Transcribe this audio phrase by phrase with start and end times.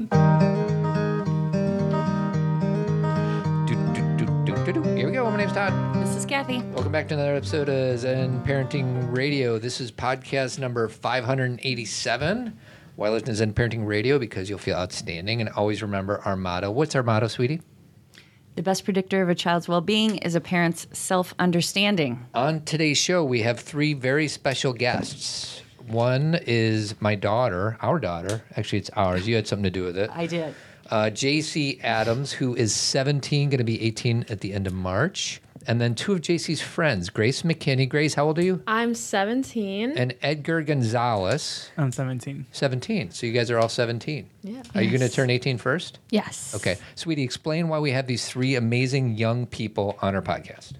[0.00, 0.08] Here
[5.06, 5.30] we go.
[5.30, 5.94] My name's Todd.
[5.96, 6.62] This is Cathy.
[6.62, 9.58] Welcome back to another episode of Zen Parenting Radio.
[9.58, 12.56] This is podcast number 587.
[12.96, 14.18] Why listen to Zen Parenting Radio?
[14.18, 15.42] Because you'll feel outstanding.
[15.42, 16.70] And always remember our motto.
[16.70, 17.60] What's our motto, sweetie?
[18.56, 22.24] The best predictor of a child's well being is a parent's self understanding.
[22.32, 25.60] On today's show, we have three very special guests.
[25.90, 28.42] One is my daughter, our daughter.
[28.56, 29.26] Actually, it's ours.
[29.26, 30.08] You had something to do with it.
[30.12, 30.54] I did.
[30.88, 35.40] Uh, JC Adams, who is 17, going to be 18 at the end of March.
[35.66, 37.88] And then two of JC's friends, Grace McKinney.
[37.88, 38.62] Grace, how old are you?
[38.66, 39.92] I'm 17.
[39.96, 42.46] And Edgar Gonzalez, I'm 17.
[42.50, 43.10] 17.
[43.10, 44.30] So you guys are all 17.
[44.42, 44.62] Yeah.
[44.74, 45.98] Are you going to turn 18 first?
[46.10, 46.54] Yes.
[46.54, 46.76] Okay.
[46.94, 50.72] Sweetie, explain why we have these three amazing young people on our podcast.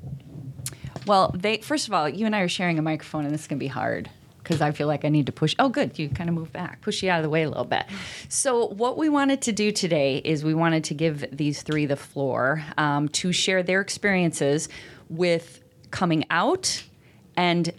[1.07, 3.47] Well, they first of all, you and I are sharing a microphone, and this is
[3.49, 4.09] going to be hard
[4.51, 5.55] because I feel like I need to push.
[5.61, 7.65] Oh, good, you kind of move back, push you out of the way a little
[7.65, 7.85] bit.
[8.29, 11.95] So, what we wanted to do today is we wanted to give these three the
[11.95, 14.69] floor um, to share their experiences
[15.09, 15.63] with
[15.93, 16.83] coming out
[17.37, 17.73] and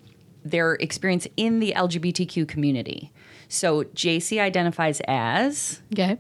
[0.46, 3.12] their experience in the LGBTQ community.
[3.50, 6.18] So, JC identifies as, Okay.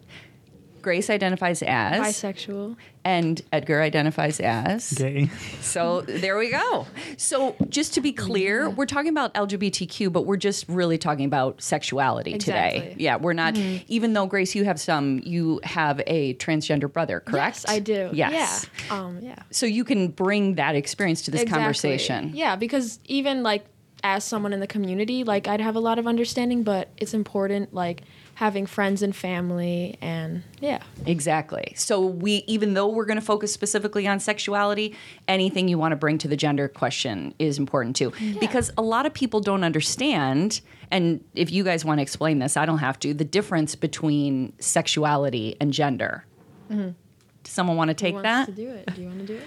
[0.81, 2.75] Grace identifies as, Bisexual.
[3.03, 4.91] and Edgar identifies as.
[4.93, 5.29] Gay.
[5.61, 6.87] So there we go.
[7.17, 11.61] So just to be clear, we're talking about LGBTQ, but we're just really talking about
[11.61, 12.95] sexuality today.
[12.97, 13.57] Yeah, we're not.
[13.87, 17.57] Even though Grace, you have some, you have a transgender brother, correct?
[17.57, 18.09] Yes, I do.
[18.13, 18.67] Yes.
[18.89, 18.95] Yeah.
[18.99, 19.35] Um, yeah.
[19.51, 21.59] So you can bring that experience to this Exactly.
[21.61, 22.31] conversation.
[22.33, 23.65] Yeah, because even like
[24.03, 27.73] as someone in the community, like I'd have a lot of understanding, but it's important
[27.73, 28.01] like
[28.35, 30.81] having friends and family and yeah.
[31.05, 31.73] Exactly.
[31.75, 34.95] So we, even though we're going to focus specifically on sexuality,
[35.27, 39.05] anything you want to bring to the gender question is important too, because a lot
[39.05, 40.61] of people don't understand.
[40.89, 43.13] And if you guys want to explain this, I don't have to.
[43.13, 46.25] The difference between sexuality and gender.
[46.69, 48.45] Does someone want to take Who that?
[48.45, 48.93] to do it?
[48.95, 49.43] Do you want to do it?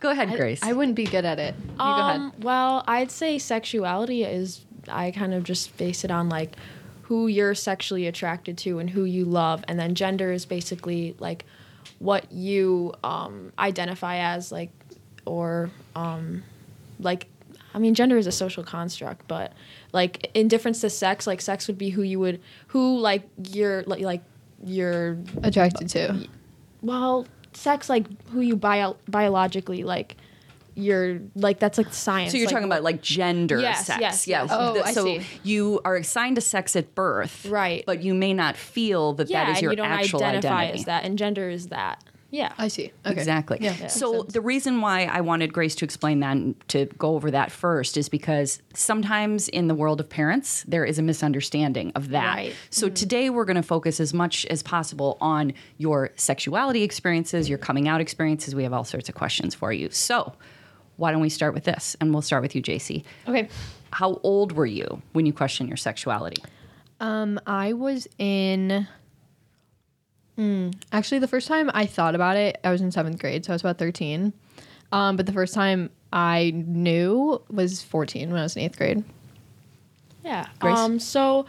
[0.00, 0.60] Go ahead, Grace.
[0.62, 1.54] I wouldn't be good at it.
[1.54, 2.16] You go ahead.
[2.20, 6.56] Um, well, I'd say sexuality is I kind of just base it on like
[7.02, 11.44] who you're sexually attracted to and who you love, and then gender is basically like
[11.98, 14.70] what you um, identify as, like
[15.26, 16.42] or um,
[16.98, 17.26] like.
[17.74, 19.54] I mean, gender is a social construct, but
[19.94, 23.82] like in difference to sex, like sex would be who you would who like you're
[23.84, 24.22] like like
[24.62, 26.28] you're Attracted to.
[26.82, 30.16] well sex like who you bio- biologically like
[30.74, 34.26] you're like that's like science so you're like, talking about like gender Yes, sex, yes,
[34.26, 34.42] yeah.
[34.42, 34.50] yes.
[34.52, 35.22] Oh, The- I so see.
[35.42, 37.84] you are assigned a sex at birth, Right.
[37.86, 40.62] But you may not feel that yeah that is and your you don't actual identify
[40.62, 40.78] identity.
[40.80, 42.92] as that and gender is that yeah I see.
[43.04, 43.12] Okay.
[43.14, 43.58] Exactly.
[43.60, 43.76] Yeah.
[43.78, 47.30] makes So the reason why I wanted Grace to explain that and to go over
[47.30, 52.08] that first is because sometimes in the world of parents there is a misunderstanding of
[52.08, 52.34] that.
[52.36, 52.54] Right.
[52.70, 52.94] So mm-hmm.
[52.94, 57.86] today we're going to focus as much as possible on your sexuality experiences, your coming
[57.86, 58.54] out experiences.
[58.54, 59.90] We have all sorts of questions for you.
[59.90, 60.32] So
[60.96, 61.96] why don't we start with this?
[62.00, 63.04] And we'll start with you, JC.
[63.28, 63.48] Okay.
[63.92, 66.42] How old were you when you questioned your sexuality?
[67.00, 68.86] Um, I was in.
[70.38, 73.52] Mm, actually, the first time I thought about it, I was in seventh grade, so
[73.52, 74.32] I was about thirteen.
[74.90, 79.04] Um, but the first time I knew was fourteen when I was in eighth grade.
[80.24, 80.78] yeah Grace?
[80.78, 81.46] um so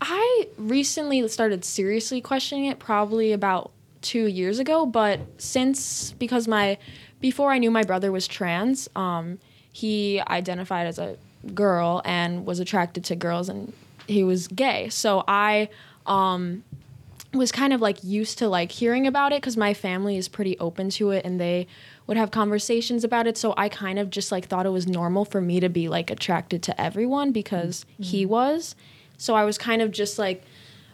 [0.00, 3.70] i recently started seriously questioning it probably about
[4.02, 6.76] two years ago but since because my
[7.20, 9.38] before i knew my brother was trans um
[9.72, 11.16] he identified as a
[11.54, 13.72] girl and was attracted to girls and
[14.06, 14.88] he was gay.
[14.88, 15.68] So i
[16.06, 16.64] um
[17.34, 20.58] was kind of like used to like hearing about it because my family is pretty
[20.58, 21.66] open to it and they
[22.06, 23.36] would have conversations about it.
[23.36, 26.10] So i kind of just like thought it was normal for me to be like
[26.10, 28.74] attracted to everyone because he was.
[29.16, 30.42] So i was kind of just like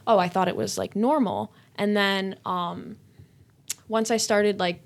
[0.06, 1.52] oh i thought it was like normal.
[1.76, 2.96] And then um
[3.88, 4.80] once i started like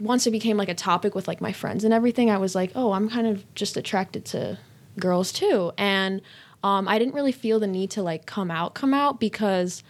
[0.00, 2.70] once it became like a topic with like my friends and everything i was like
[2.74, 4.58] oh i'm kind of just attracted to
[4.98, 6.20] girls too and
[6.62, 9.82] um, i didn't really feel the need to like come out come out because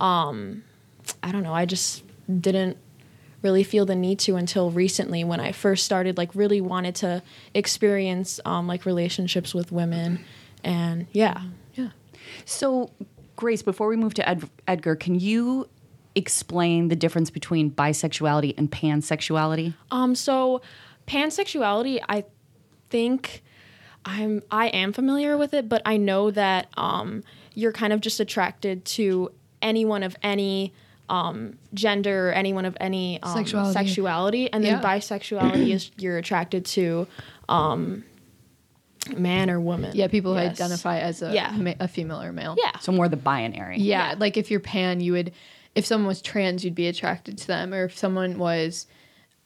[0.00, 0.64] um,
[1.22, 1.54] I don't know.
[1.54, 2.02] I just
[2.40, 2.78] didn't
[3.42, 7.22] really feel the need to until recently when I first started like really wanted to
[7.52, 10.24] experience um, like relationships with women
[10.62, 11.42] and yeah.
[11.74, 11.90] Yeah.
[12.46, 12.90] So,
[13.36, 15.68] Grace, before we move to Ed- Edgar, can you
[16.14, 19.74] explain the difference between bisexuality and pansexuality?
[19.90, 20.62] Um so
[21.06, 22.24] pansexuality I
[22.90, 23.42] think
[24.04, 27.22] I'm I am familiar with it, but I know that um
[27.54, 29.30] you're kind of just attracted to
[29.62, 30.72] anyone of any
[31.08, 33.72] um, gender or anyone of any um, Sexuality.
[33.74, 34.82] sexuality, and then Yeah.
[34.82, 37.06] bisexuality is you're attracted to
[37.48, 38.04] um,
[39.16, 39.92] man or woman.
[39.94, 40.52] Yeah, people who Yes.
[40.60, 41.52] identify as a Yeah.
[41.58, 42.56] ma- a female or male.
[42.58, 42.78] Yeah.
[42.80, 43.78] So more the binary.
[43.80, 44.14] Yeah, Yeah.
[44.18, 45.32] like if you're pan, you would,
[45.74, 48.86] if someone was trans, you'd be attracted to them, or if someone was,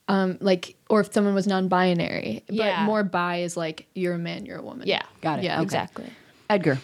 [0.09, 2.45] um, like, or if someone was non-binary.
[2.47, 2.85] But Yeah.
[2.85, 4.87] more bi is like you're a man, you're a woman.
[4.87, 5.03] Yeah.
[5.21, 5.45] Got it.
[5.45, 5.63] Yeah, Okay.
[5.65, 6.07] Exactly.
[6.51, 6.79] Edgar.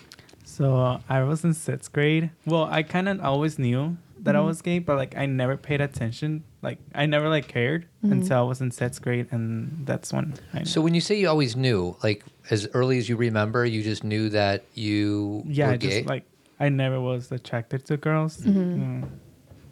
[0.44, 2.30] So uh, I was in sixth grade.
[2.46, 5.80] Well, I kind of always knew that I was gay, but like I never paid
[5.80, 6.44] attention.
[6.62, 10.62] Like I never like cared until I was in sixth grade, and that's when I.
[10.64, 14.04] So when you say you always knew, like as early as you remember, you just
[14.04, 15.88] knew that you yeah, were gay.
[16.00, 16.24] just like
[16.60, 18.38] I never was attracted to girls.
[18.38, 19.08] Mm.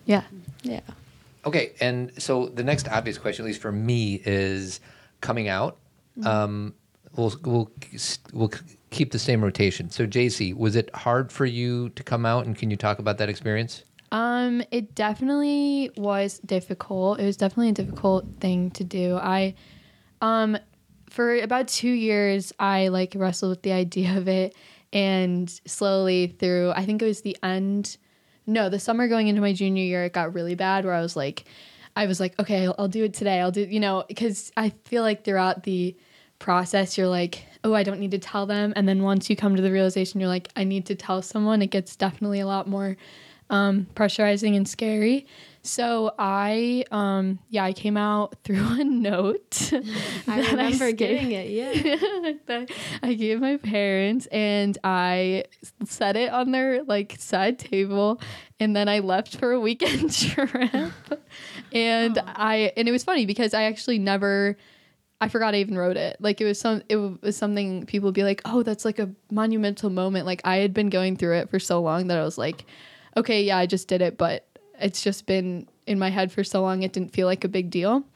[0.04, 0.24] Yeah.
[0.62, 0.80] Yeah.
[1.44, 4.80] Okay, and so the next obvious question, at least for me, is
[5.20, 5.78] coming out.
[6.24, 6.74] Um,
[7.16, 7.70] we'll we'll
[8.32, 8.52] we'll
[8.90, 9.90] keep the same rotation.
[9.90, 13.18] So, JC, was it hard for you to come out, and can you talk about
[13.18, 13.84] that experience?
[14.12, 17.18] Um, it definitely was difficult.
[17.18, 19.16] It was definitely a difficult thing to do.
[19.16, 19.54] I,
[20.20, 20.58] um,
[21.08, 24.54] for about two years, I like wrestled with the idea of it,
[24.92, 27.96] and slowly through, I think it was the end,
[28.46, 31.16] no, the summer going into my junior year, it got really bad where I was
[31.16, 31.44] like,
[31.94, 33.40] I was like, okay, I'll, I'll do it today.
[33.40, 35.94] I'll do, you know, because I feel like throughout the
[36.38, 39.54] process, you're like, oh, I don't need to tell them, and then once you come
[39.54, 41.62] to the realization, you're like, I need to tell someone.
[41.62, 42.96] It gets definitely a lot more
[43.50, 45.26] um, pressurizing and scary.
[45.64, 49.70] So I, um, yeah, I came out through a note.
[50.26, 51.50] I that remember gave- getting it.
[51.50, 52.32] Yeah.
[52.46, 52.70] that
[53.02, 55.44] I gave my parents, and I
[55.84, 58.20] set it on their like side table,
[58.58, 60.92] and then I left for a weekend trip.
[61.72, 64.56] and I, and it was funny because I actually never.
[65.20, 66.16] I forgot I even wrote it.
[66.18, 69.08] Like it was some it was something people would be like, "Oh, that's like a
[69.30, 72.36] monumental moment." Like I had been going through it for so long that I was
[72.36, 72.64] like,
[73.16, 74.46] "Okay, yeah, I just did it, but
[74.80, 77.70] it's just been in my head for so long it didn't feel like a big
[77.70, 78.04] deal."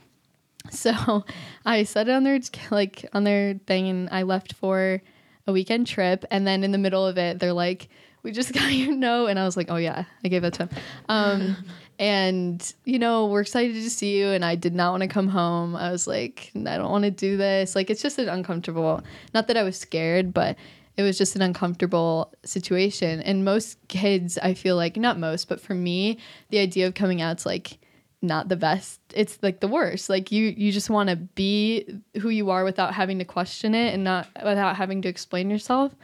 [0.69, 1.25] So,
[1.65, 2.41] I set it on their
[2.73, 5.01] like on their thing and I left for
[5.47, 7.89] a weekend trip and then in the middle of it they're like,
[8.25, 10.67] "We just got your note." And I was like, "Oh yeah, I gave that to
[10.67, 10.71] him."
[11.09, 11.57] Um
[11.99, 15.29] and you know we're excited to see you and i did not want to come
[15.29, 19.03] home i was like i don't want to do this like it's just an uncomfortable
[19.33, 20.57] not that i was scared but
[20.97, 23.21] it was just an uncomfortable situation.
[23.21, 26.19] And most kids i feel like not most but for me
[26.51, 27.79] the idea of coming out's like
[28.23, 29.01] not the best.
[29.15, 30.09] It's like the worst.
[30.09, 31.87] Like you you just want to be
[32.21, 35.95] who you are without having to question it and not without having to explain yourself.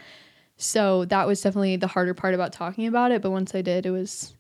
[0.57, 3.85] So that was definitely the harder part about talking about it but once i did
[3.85, 4.35] it was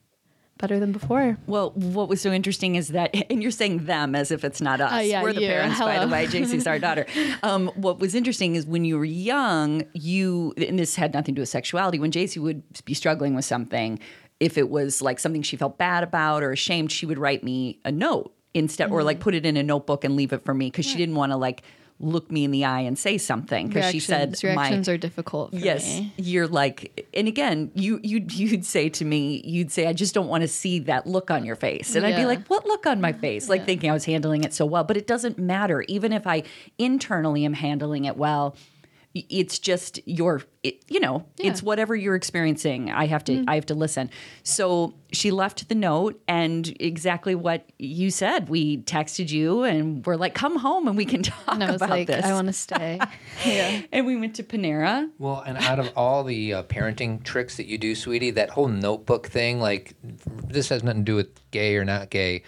[0.62, 4.30] better than before Well, what was so interesting is that, and you're saying them as
[4.30, 4.92] if it's not us.
[4.94, 6.26] Oh, yeah, We're the parents, by the way.
[6.26, 7.04] JC's our daughter.
[7.42, 11.40] Um, what was interesting is when you were young, you, and this had nothing to
[11.40, 13.98] do with sexuality, when JC would be struggling with something,
[14.40, 17.78] if it was like something she felt bad about or ashamed, she would write me
[17.84, 19.06] a note instead, or Mm-hmm.
[19.06, 21.32] like put it in a notebook and leave it for me because she didn't want
[21.32, 21.62] to like
[22.02, 24.98] look me in the eye and say something because she said Reactions- my reactions are
[24.98, 26.12] difficult for yes me.
[26.16, 30.26] you're like and again you you you'd say to me you'd say i just don't
[30.28, 31.94] want to see that look on your face.
[31.94, 33.48] And i'd be like what look on my face?
[33.48, 35.82] Like thinking i was handling it so well but it doesn't matter.
[35.88, 36.42] Even if i
[36.76, 38.56] internally am handling it well
[39.14, 41.52] it's just your it, you know it's Yeah.
[41.52, 41.66] Mm-hmm.
[41.66, 44.08] whatever you're experiencing i have to i have to listen
[44.42, 50.16] so she left the note and exactly what you said we texted you and we're
[50.16, 52.46] like come home and we can talk And I was about like, this I want
[52.46, 52.98] to stay.
[53.46, 53.82] yeah.
[53.92, 57.66] and we went to panera Well, and out of all the uh, parenting tricks that
[57.66, 59.94] you do, sweetie, that whole notebook thing, like
[60.48, 62.42] this has nothing to do with gay or not gay.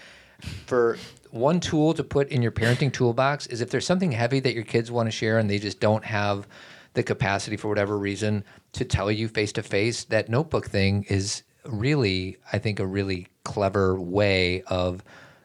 [0.66, 0.96] For
[1.34, 4.62] one tool to put in your parenting toolbox is if there's something heavy that your
[4.62, 6.46] kids want to share and they just don't have
[6.94, 11.42] the capacity for whatever reason to tell you face to face, that notebook thing is
[11.66, 15.02] really, I think, a really clever way of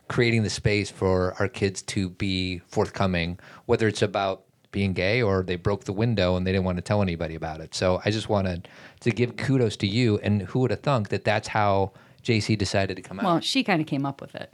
[0.08, 5.42] creating the space for our kids to be forthcoming, whether it's about being gay or
[5.42, 7.74] they broke the window and they didn't want to tell anybody about it.
[7.74, 8.68] So I just wanted
[9.00, 10.20] to give kudos to you.
[10.20, 11.94] And who would have thunk that that's how
[12.24, 13.26] JC decided to come out?
[13.26, 14.54] Well, she kind of came up with it.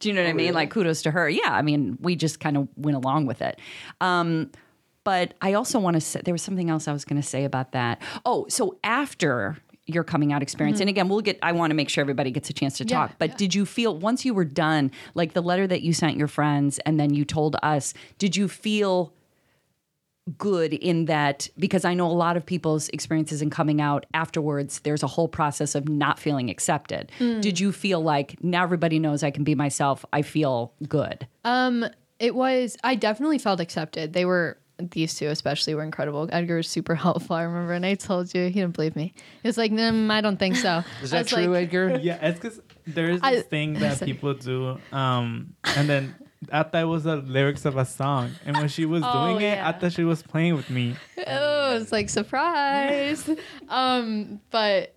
[0.00, 0.52] Do you know what I mean?
[0.54, 1.28] Like kudos to her.
[1.28, 3.58] Yeah, I mean, we just kind of went along with it.
[4.00, 4.50] Um,
[5.04, 7.44] but I also want to say there was something else I was going to say
[7.44, 8.00] about that.
[8.24, 11.38] Oh, so after your coming out experience, and again, we'll get.
[11.42, 12.90] I want to make sure everybody gets a chance to Mm-hmm.
[12.90, 13.16] Yeah, talk.
[13.18, 16.28] But did you feel once you were done, like the letter that you sent your
[16.28, 17.92] friends, and then you told us?
[18.18, 19.12] Did you feel
[20.38, 24.80] good in that because I know a lot of people's experiences in coming out afterwards,
[24.80, 27.12] there's a whole process of not feeling accepted.
[27.18, 27.40] Hmm.
[27.40, 30.04] Did you feel like now everybody knows I can be myself?
[30.12, 31.26] I feel good.
[31.44, 31.84] Um,
[32.18, 32.76] it was.
[32.82, 34.12] I definitely felt accepted.
[34.14, 36.28] They were these two, especially, were incredible.
[36.32, 37.36] Edgar was super helpful.
[37.36, 39.12] I remember, and I told you he didn't believe me.
[39.42, 41.98] He was like, mm, "I don't think so." Is that true, like, Edgar?
[42.02, 46.14] Yeah, it's because there's I- this thing that people do, um, and then
[46.52, 49.40] I thought it was the lyrics of a song, and when she was Oh, doing
[49.42, 50.96] it, I thought she was playing with me.
[51.26, 53.28] oh, it's like surprise.
[53.68, 54.94] um, but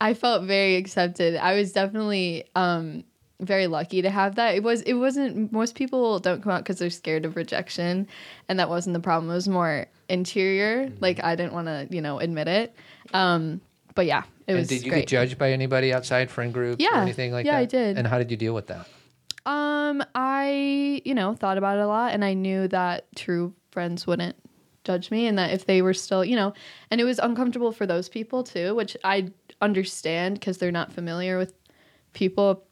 [0.00, 1.36] I felt very accepted.
[1.36, 3.04] I was definitely um
[3.40, 4.54] very lucky to have that.
[4.54, 8.06] It was it wasn't most people don't come out because they're scared of rejection,
[8.48, 9.30] and that wasn't the problem.
[9.30, 10.90] It was more interior.
[11.00, 12.74] Like I didn't want to you know admit it.
[13.14, 13.60] Um,
[13.94, 14.68] but yeah, it was.
[14.68, 15.00] did you great.
[15.00, 17.02] get judged by anybody outside friend groups or Yeah.
[17.02, 17.50] anything like that?
[17.50, 17.62] Yeah, that?
[17.62, 17.98] I did.
[17.98, 18.86] And how did you deal with that?
[19.50, 24.06] Um, I, you know, thought about it a lot and I knew that true friends
[24.06, 24.36] wouldn't
[24.84, 26.52] judge me and that if they were still, you know,
[26.88, 31.36] and it was uncomfortable for those people too, which I understand because they're not familiar
[31.36, 31.52] with
[32.12, 32.62] people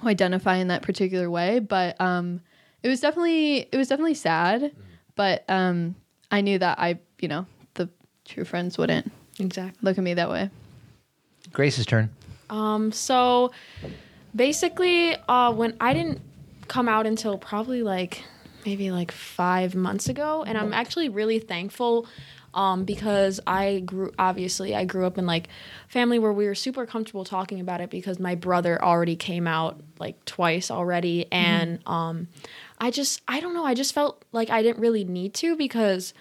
[0.00, 2.40] who identify in that particular way, but um
[2.84, 4.72] it was definitely it was definitely sad,
[5.16, 5.96] but um
[6.30, 7.44] I knew that I, you know,
[7.74, 7.88] the
[8.24, 9.10] true friends wouldn't
[9.40, 9.80] Exactly.
[9.82, 10.48] look at me that way.
[11.52, 12.08] Grace's turn.
[12.50, 13.50] Um, so
[14.34, 16.20] basically, uh, when I didn't
[16.68, 18.22] come out until probably like
[18.64, 22.06] maybe like five months ago, and I'm actually really thankful
[22.54, 25.48] um, because I grew obviously I grew up in like
[25.88, 29.80] family where we were super comfortable talking about it because my brother already came out
[29.98, 32.28] like twice already, and um,
[32.78, 36.12] I just I don't know I just felt like I didn't really need to because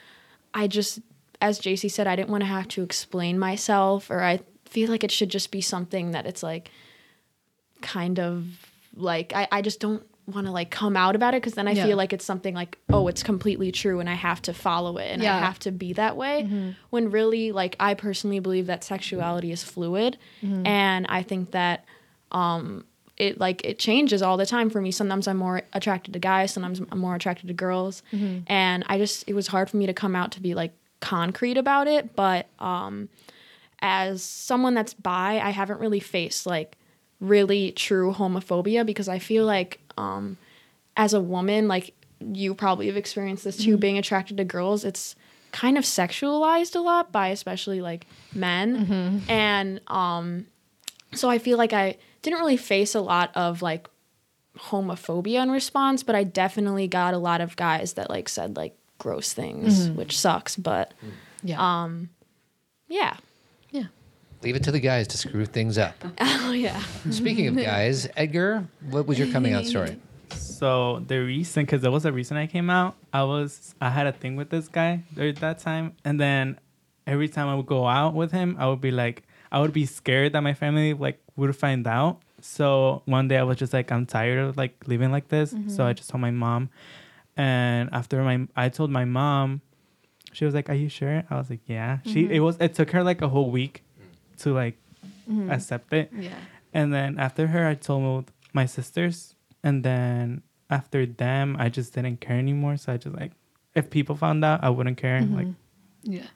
[0.54, 1.00] I just
[1.42, 5.04] as JC said I didn't want to have to explain myself or I feel like
[5.04, 6.70] it should just be something that it's like
[7.82, 8.46] kind of
[8.96, 11.72] like I, I just don't want to like come out about it because then I
[11.72, 11.86] Yeah.
[11.86, 15.10] feel like it's something like oh it's completely true and I have to follow it
[15.12, 16.48] and I have to be that way.
[16.92, 20.18] When really like I personally believe that sexuality is fluid
[20.66, 21.86] and I think that
[22.32, 22.86] um
[23.18, 24.92] it like it changes all the time for me.
[24.92, 28.04] Sometimes I'm more attracted to guys sometimes I'm more attracted to girls.
[28.48, 31.58] And I just it was hard for me to come out to be like concrete
[31.58, 33.08] about it but um
[33.82, 36.76] as someone that's bi, I haven't really faced like
[37.20, 40.38] really true homophobia because I feel like um
[40.98, 45.16] as a woman, like you probably have experienced this too, being attracted to girls, it's
[45.52, 49.24] kind of sexualized a lot by especially like men.
[49.28, 50.46] And um
[51.14, 53.88] so I feel like I didn't really face a lot of like
[54.58, 58.76] homophobia in response, but I definitely got a lot of guys that like said like
[58.98, 60.94] gross things, which sucks, but
[61.44, 61.84] Yeah.
[61.84, 62.10] um
[62.88, 63.18] yeah.
[64.42, 65.96] Leave it to the guys to screw things up.
[66.22, 66.82] Oh yeah.
[67.12, 70.00] Speaking of guys, Edgar, what was your coming out story?
[70.32, 74.08] So the reason, because there was a reason I came out, I was I had
[74.08, 76.60] a thing with this guy at that time, and then
[77.06, 79.86] every time I would go out with him, I would be like, I would be
[79.86, 82.22] scared that my family like would find out.
[82.42, 85.52] So one day I was just like, I'm tired of like living like this.
[85.52, 85.82] So mm-hmm.
[85.82, 86.72] I just told my mom,
[87.38, 89.62] and after my I told my mom,
[90.34, 91.24] she was like, Are you sure?
[91.30, 92.00] I was like, Yeah.
[92.06, 92.34] She mm-hmm.
[92.34, 93.84] it was it took her like a whole week
[94.40, 94.78] to like
[95.50, 96.12] accept it.
[96.14, 96.36] yeah.
[96.74, 99.36] And then after her, I told my sisters.
[99.64, 102.78] And then after them, I just didn't care anymore.
[102.78, 103.32] So I just like,
[103.76, 105.22] if people found out, I wouldn't care.
[105.22, 105.48] Like,
[106.04, 106.28] Yeah.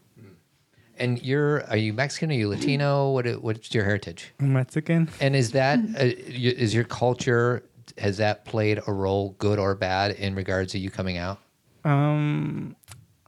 [1.00, 2.30] And you're are you Mexican?
[2.32, 3.12] Are you Latino?
[3.12, 4.32] What what's your heritage?
[4.40, 5.10] I'm Mexican.
[5.20, 7.64] And is that uh, is your culture
[7.98, 11.40] has that played a role, good or bad, in regards to you coming out?
[11.84, 12.76] Um,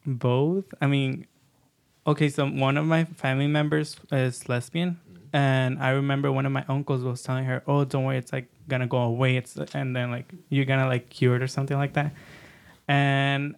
[0.06, 0.66] both.
[0.80, 1.26] I mean,
[2.08, 2.30] okay.
[2.30, 5.00] So one of my family members is lesbian,
[5.34, 8.50] and I remember one of my uncles was telling her, "Oh, don't worry, it's like
[8.68, 9.38] gonna go away.
[9.38, 12.14] It's and then like you're gonna like cure it or something like that."
[12.88, 13.56] And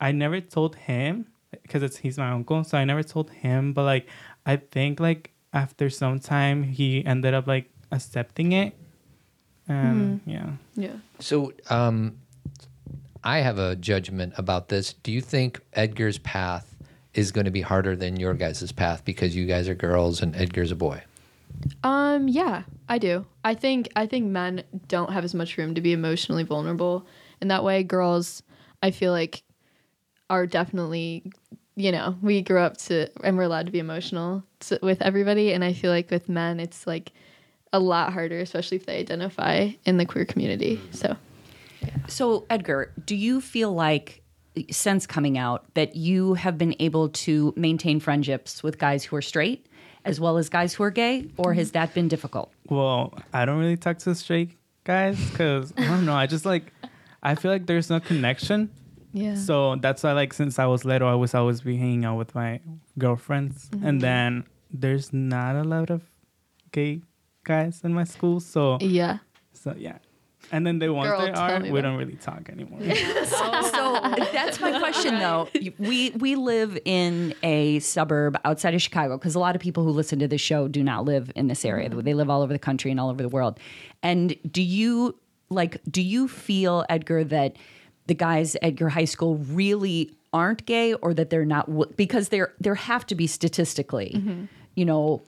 [0.00, 1.26] I never told him
[1.62, 3.72] because it's he's my uncle, so I never told him.
[3.72, 4.06] But like,
[4.46, 8.74] I think like after some time, he ended up like accepting it,
[9.68, 10.50] and yeah.
[10.76, 10.96] Yeah.
[11.18, 12.16] So, um,
[13.22, 14.94] I have a judgment about this.
[14.94, 16.69] Do you think Edgar's path
[17.14, 20.34] is going to be harder than your guys' path because you guys are girls and
[20.36, 21.02] Edgar's a boy?
[21.82, 23.26] Um, yeah, I do.
[23.44, 27.06] I think I think men don't have as much room to be emotionally vulnerable
[27.40, 27.82] in that way.
[27.82, 28.42] Girls,
[28.82, 29.42] I feel like,
[30.28, 31.32] are definitely,
[31.74, 35.52] you know, we grew up to and we're allowed to be emotional to, with everybody,
[35.52, 37.12] and I feel like with men, it's like
[37.72, 40.80] a lot harder, especially if they identify in the queer community.
[40.92, 41.16] So,
[42.06, 44.22] So, Edgar, do you feel like
[44.70, 49.22] since coming out that you have been able to maintain friendships with guys who are
[49.22, 49.66] straight
[50.04, 52.50] as well as guys who are gay, or has that been difficult?
[52.70, 56.14] Well, I don't really talk to straight guys because I don't know.
[56.14, 56.72] I just like
[57.22, 58.70] I feel like there's no connection.
[59.12, 59.34] yeah.
[59.34, 62.34] So that's why like since I was little, I was always be hanging out with
[62.34, 62.60] my
[62.98, 63.86] girlfriends, Mm-hmm.
[63.86, 66.02] and then there's not a lot of
[66.72, 67.02] gay
[67.44, 68.40] guys in my school.
[68.40, 69.18] So yeah.
[69.52, 69.98] so yeah,
[70.52, 72.80] and then the ones Girl, there tell are, we about don't really talk anymore.
[73.24, 74.00] so
[74.32, 75.48] that's my question though.
[75.78, 79.90] We we live in a suburb outside of chicago because a lot of people who
[79.90, 81.88] listen to this show do not live in this area.
[81.88, 83.58] They live all over the country and all over the world.
[84.02, 85.16] And do you
[85.48, 87.56] like, do you feel, Edgar, that
[88.06, 91.66] the guys at your high school really aren't gay or that they're not?
[91.66, 94.44] w- Because there, there have to be statistically, Mm-hmm.
[94.76, 95.22] you know,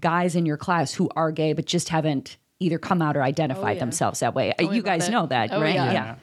[0.00, 3.76] guys in your class who are gay but just haven't either come out or identified
[3.76, 3.80] yeah.
[3.80, 4.54] themselves that way.
[4.58, 5.12] Oh, you guys love it.
[5.12, 5.74] know that, Oh, right?
[5.74, 6.14] yeah.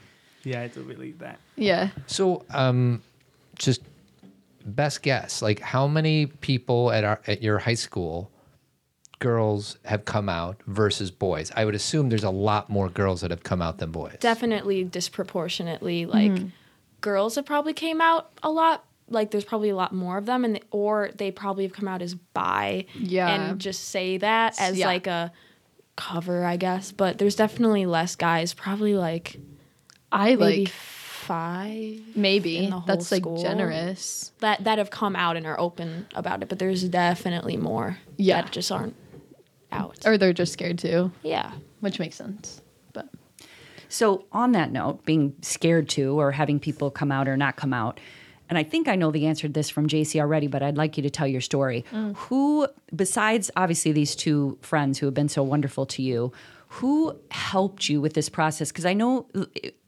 [0.43, 1.39] Yeah, I do believe that.
[1.55, 1.89] Yeah.
[2.07, 3.01] So, um,
[3.57, 3.81] just
[4.65, 8.29] best guess, like how many people at our at your high school,
[9.19, 11.51] girls have come out versus boys?
[11.55, 14.17] I would assume there's a lot more girls that have come out than boys.
[14.19, 16.31] Definitely disproportionately, like
[17.01, 18.83] girls have probably came out a lot.
[19.09, 22.01] Like there's probably a lot more of them, and or they probably have come out
[22.01, 23.29] as bi, Yeah.
[23.49, 24.87] and just say that as Yeah.
[24.87, 25.31] like a
[25.95, 26.91] cover, I guess.
[26.91, 29.37] But there's definitely less guys, probably like
[30.11, 33.41] I maybe like five maybe in the whole that's like school.
[33.41, 34.31] generous.
[34.39, 36.49] that that have come out and are open about it.
[36.49, 38.41] But there's definitely more Yeah.
[38.41, 38.95] that just aren't
[39.71, 39.99] out.
[40.05, 41.51] Or they're just scared too, yeah.
[41.79, 42.61] which makes sense.
[42.91, 43.07] But
[43.89, 47.73] So, on that note, being scared to or having people come out or not come
[47.73, 47.99] out,
[48.53, 50.95] and I think I know the answer to this from JC already, but I'd like
[50.95, 51.83] you to tell your story.
[52.13, 56.31] Who, besides obviously these two friends who have been so wonderful to you,
[56.67, 58.71] who helped you with this process?
[58.71, 59.25] Because I know.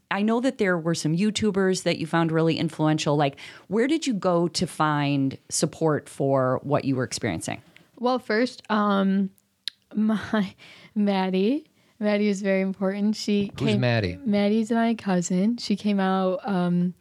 [0.09, 3.15] I know that there were some YouTubers that you found really influential.
[3.15, 3.35] Like,
[3.67, 7.61] where did you go to find support for what you were experiencing?
[7.99, 9.29] Well, first, um,
[9.95, 10.55] my
[10.95, 11.69] Maddie.
[11.99, 13.15] Maddie is very important.
[13.15, 14.17] She Who's came, Maddie?
[14.25, 15.57] Maddie's my cousin.
[15.57, 16.39] She came out.
[16.47, 16.95] Um,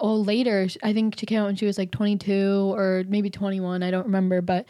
[0.00, 0.68] oh, later.
[0.82, 3.82] I think she came out when she was like 22 or maybe 21.
[3.82, 4.66] I don't remember, but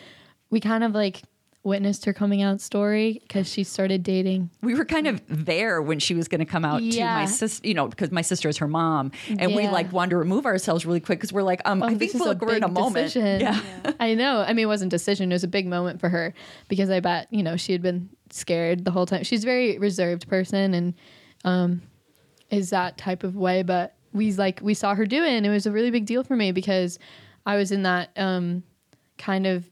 [0.50, 1.22] we kind of like
[1.64, 4.50] witnessed her coming out story because she started dating.
[4.60, 7.66] we were kind of there when she was going to come out to my sister,
[7.66, 10.84] you know, because my sister is her mom, and we like wanted to remove ourselves
[10.84, 12.56] really quick because we're like, um, Oh, I think this is we're, a like, we're
[12.56, 13.06] in a big moment.
[13.06, 13.40] decision.
[13.40, 13.60] Yeah.
[14.00, 14.44] I know.
[14.46, 15.32] I mean, it wasn't a decision.
[15.32, 16.34] It was a big moment for her
[16.68, 19.24] because I bet you know she had been scared the whole time.
[19.24, 20.94] She's a very reserved person and
[21.46, 21.82] um,
[22.50, 23.62] is that type of way.
[23.62, 26.24] But we like we saw her do it, and it was a really big deal
[26.24, 26.98] for me because
[27.44, 28.62] I was in that um,
[29.18, 29.68] kind of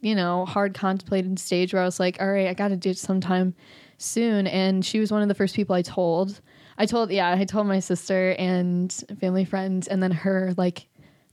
[0.00, 2.90] you know hard contemplated stage where I was like, all right, I got to do
[2.90, 3.54] it sometime
[3.98, 4.46] soon.
[4.46, 6.40] And she was one of the first people I told.
[6.78, 10.86] I told, yeah, I told my sister and family friends, and then her like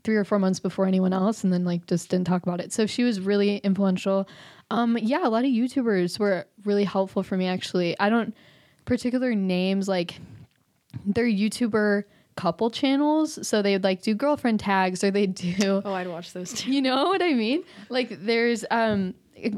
[0.04, 2.72] three or four months before anyone else, and then like just didn't talk about it.
[2.72, 4.28] So she was really influential.
[4.72, 7.48] Um, yeah, a lot of YouTubers were really helpful for me.
[7.48, 8.34] Actually, I don't
[8.86, 10.20] particular names like
[11.06, 12.04] they're YouTuber
[12.40, 16.32] couple channels, so they would like do girlfriend tags or they do Oh, I'd watch
[16.34, 16.72] those too.
[16.72, 17.64] you know what I mean?
[17.90, 19.14] Like there's um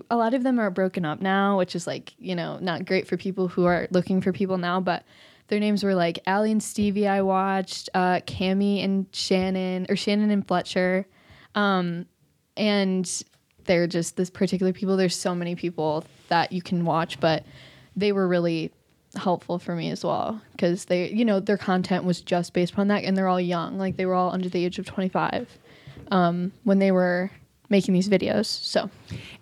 [0.10, 3.08] a lot of them are broken up now, which is like, you know, not great
[3.08, 5.04] for people who are looking for people now, but
[5.48, 10.32] their names were like Allie and Stevie I watched, uh Cami and Shannon or Shannon
[10.32, 11.06] and Fletcher.
[11.56, 12.06] Um
[12.58, 13.24] and
[13.66, 14.98] they're just this particular people.
[14.98, 17.46] There's so many people that you can watch, but
[17.96, 18.72] they were really
[19.16, 22.88] helpful for me as well because they, you know, their content was just based upon
[22.90, 23.78] that and they're all young.
[23.78, 25.58] Like they were all under the age of 25
[26.12, 27.32] um, when they were
[27.70, 28.46] making these videos.
[28.48, 28.90] So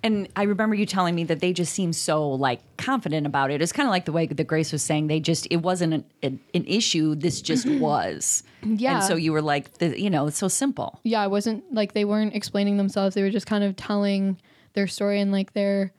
[0.03, 3.61] And I remember you telling me that they just seem so like confident about it.
[3.61, 5.07] It's kind of like the way that Grace was saying.
[5.07, 7.15] They just it wasn't an, an, an issue.
[7.15, 8.43] This just was.
[8.63, 8.95] Yeah.
[8.95, 10.99] And so you were like, the, you know, it's so simple.
[11.03, 13.15] yeah, I wasn't like they weren't explaining themselves.
[13.15, 14.37] They were just kind of telling
[14.73, 15.91] their story and like their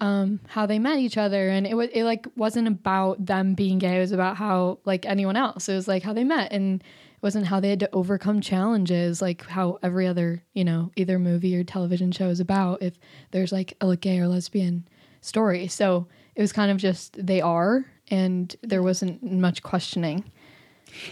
[0.00, 1.48] um how they met each other.
[1.48, 3.96] And it was it like wasn't about them being gay.
[3.96, 5.68] It was about how like anyone else.
[5.68, 6.52] It was like how they met.
[6.52, 10.92] And it wasn't how they had to overcome challenges like how every other you know
[10.96, 12.94] either movie or television show is about if
[13.32, 14.86] there's like a gay or lesbian
[15.20, 15.68] story.
[15.68, 20.30] So it was kind of just they are and there wasn't much questioning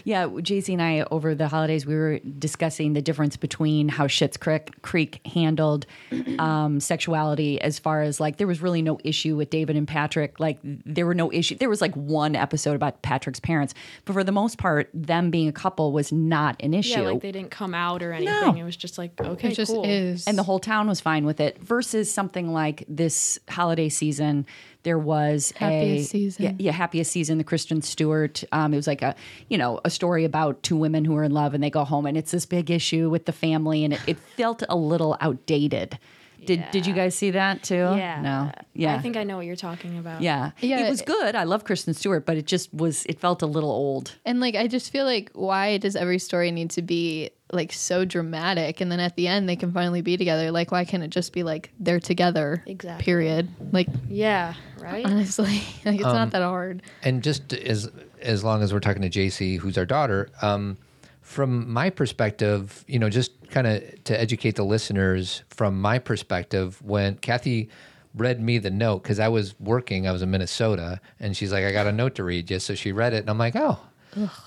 [0.03, 4.37] Yeah, JC and I over the holidays we were discussing the difference between how Schitt's
[4.37, 5.85] Creek, Creek handled
[6.39, 10.39] um, sexuality as far as like there was really no issue with David and Patrick.
[10.39, 11.55] Like there were no issue.
[11.55, 13.73] There was like one episode about Patrick's parents,
[14.05, 16.99] but for the most part, them being a couple was not an issue.
[16.99, 18.33] Yeah, like they didn't come out or anything.
[18.33, 18.55] No.
[18.55, 19.85] It was just like okay, it just cool.
[19.85, 21.59] is and the whole town was fine with it.
[21.59, 24.45] Versus something like this holiday season,
[24.87, 26.43] there was Happiest a season.
[26.45, 27.37] Yeah, yeah, happiest season.
[27.37, 28.41] The Kristen Stewart.
[28.53, 29.15] Um, it was like a
[29.49, 32.05] you know a story about two women who are in love and they go home
[32.05, 35.99] and it's this big issue with the family and it, it felt a little outdated.
[36.45, 37.75] Did Did you guys see that too?
[37.75, 38.21] Yeah.
[38.21, 38.51] No.
[38.73, 38.95] Yeah.
[38.95, 40.21] I think I know what you're talking about.
[40.21, 40.51] Yeah.
[40.61, 41.35] Yeah, It was good.
[41.35, 43.05] I love Kristen Stewart, but it just was.
[43.07, 44.15] It felt a little old.
[44.23, 48.03] And like I just feel like why does every story need to be like so
[48.05, 50.51] dramatic and then at the end they can finally be together?
[50.51, 52.63] Like why can't it just be like they're together?
[52.65, 53.03] Exactly.
[53.03, 53.49] Period.
[53.71, 54.53] Like Yeah.
[54.79, 55.05] Right.
[55.05, 56.81] honestly, like it's not that hard.
[57.03, 57.89] and just as
[58.21, 60.77] as long as we're talking to JC, who's our daughter, um,
[61.21, 66.81] from my perspective, you know, just kind of to educate the listeners, from my perspective,
[66.81, 67.69] when Cathy
[68.15, 70.07] read me the note because I was working.
[70.07, 72.75] I was in Minnesota, and she's like, "I got a note to read you." So
[72.75, 73.79] she read it, and I'm like, "Oh."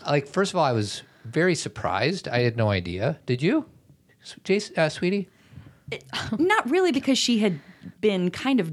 [0.05, 2.29] Like first of all, I was very surprised.
[2.29, 3.19] I had no idea.
[3.27, 3.66] Did you,
[4.45, 5.29] Jason, uh, sweetie?
[6.38, 7.61] Not really, because she had
[8.01, 8.73] been kind of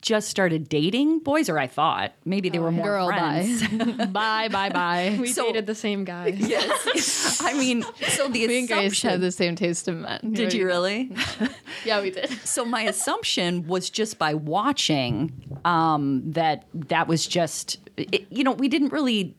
[0.00, 3.66] just started dating boys, or I thought maybe they were more Girl, friends.
[3.68, 4.06] bye.
[4.06, 5.16] bye, bye, bye.
[5.20, 6.34] We So- dated the same guys.
[6.38, 10.32] yes, I mean, so the Me and Grace had the same taste in men.
[10.32, 11.14] did you really?
[11.84, 12.30] Yeah, we did.
[12.44, 15.32] so my assumption was just by watching
[15.64, 19.34] um, that that was just it, you know we didn't really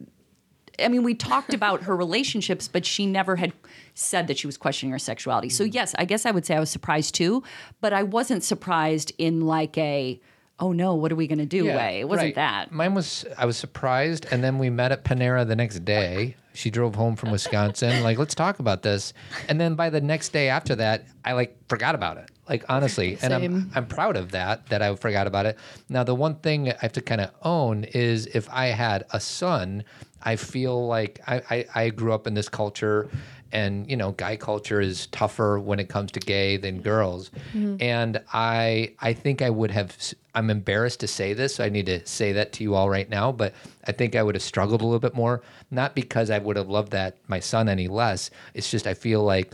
[0.79, 3.53] i mean we talked about her relationships but she never had
[3.93, 5.73] said that she was questioning her sexuality so mm-hmm.
[5.73, 7.43] yes i guess i would say i was surprised too
[7.81, 10.19] but i wasn't surprised in like a
[10.59, 12.35] oh no what are we going to do way it wasn't right.
[12.35, 16.35] that Mine was I was surprised, and then we met at Panera the next day.
[16.53, 18.03] She drove home from Wisconsin.
[18.03, 19.13] like, let's talk about this.
[19.49, 22.29] And then by the next day after that, I like forgot about it.
[22.49, 25.57] Like honestly, and I'm I'm proud of that that I forgot about it.
[25.87, 29.19] Now the one thing I have to kind of own is if I had a
[29.19, 29.85] son,
[30.21, 33.09] I feel like I, I I grew up in this culture.
[33.53, 37.75] And you know, guy culture is tougher when it comes to gay than girls, mm-hmm.
[37.79, 39.95] and I I think I would have.
[40.33, 43.07] i'm embarrassed to say this, so I need to say that to you all right
[43.07, 43.31] now.
[43.31, 43.53] But
[43.87, 46.67] I think I would have struggled a little bit more, not because I would have
[46.67, 48.31] loved that my son any less.
[48.55, 49.53] It's just I feel like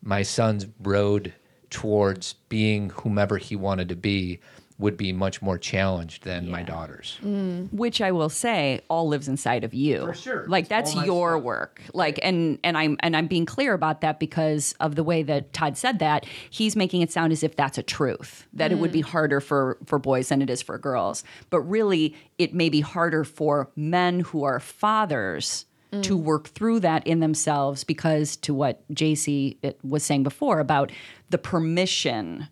[0.00, 1.34] my son's road
[1.70, 4.40] towards being whomever he wanted to be
[4.80, 7.18] would be much more challenged than my daughter's.
[7.22, 7.70] Mm.
[7.70, 10.06] which I will say all lives inside of you.
[10.06, 10.44] For sure.
[10.48, 11.42] Like It's that's your stuff.
[11.42, 11.82] work.
[11.92, 15.52] Like and and I'm and I'm being clear about that because of the way that
[15.52, 16.24] Todd said that.
[16.48, 18.46] He's making it sound as if that's a truth.
[18.54, 19.06] That it would be mm.
[19.06, 21.24] harder for for boys than it is for girls.
[21.50, 26.22] But really it may be harder for men who are fathers to mm.
[26.22, 30.92] work through that in themselves because to what JC was saying before about
[31.30, 32.48] the permission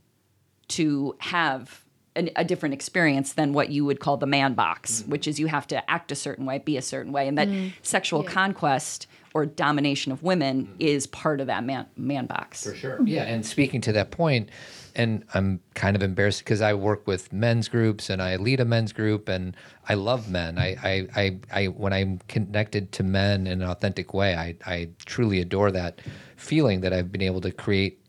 [0.68, 1.84] to have
[2.16, 5.10] an, a different experience than what you would call the man box, Mm-hmm.
[5.12, 7.48] which is you have to act a certain way, be a certain way, and that
[7.48, 7.72] mm.
[7.82, 10.70] sexual conquest or domination of women mm.
[10.78, 12.64] is part of that man man box.
[12.64, 12.98] For sure.
[13.04, 14.50] Yeah, and speaking to that point,
[14.98, 18.64] and I'm kind of embarrassed because I work with men's groups and I lead a
[18.64, 19.56] men's group and
[19.88, 20.58] I love men.
[20.58, 24.88] I, I, I, I when I'm connected to men in an authentic way, I, I
[25.06, 26.00] truly adore that
[26.36, 28.00] feeling that I've been able to create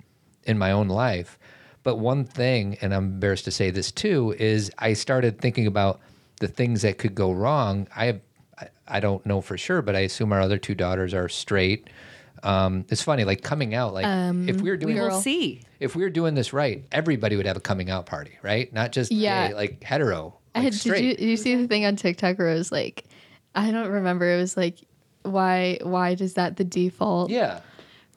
[0.46, 1.38] in my own life.
[1.84, 6.00] But one thing, and I'm embarrassed to say this too, is I started thinking about
[6.40, 7.88] the things that could go wrong.
[7.96, 8.22] I have,
[8.60, 11.88] I- I don't know for sure, but I assume our other two daughters are straight.
[12.44, 13.94] Um, it's funny, like coming out.
[13.94, 15.22] Like um, if we were doing, We will Girl.
[15.22, 15.62] see.
[15.80, 18.72] if we were doing this right, everybody would have a coming out party, right?
[18.74, 19.50] Not just Yeah.
[19.50, 22.38] gay, like hetero, I like had, did you, did you see the thing on TikTok
[22.40, 23.06] where it was like,
[23.56, 24.26] I don't remember.
[24.34, 24.78] It was like,
[25.24, 27.30] why why does that the default?
[27.30, 27.60] yeah,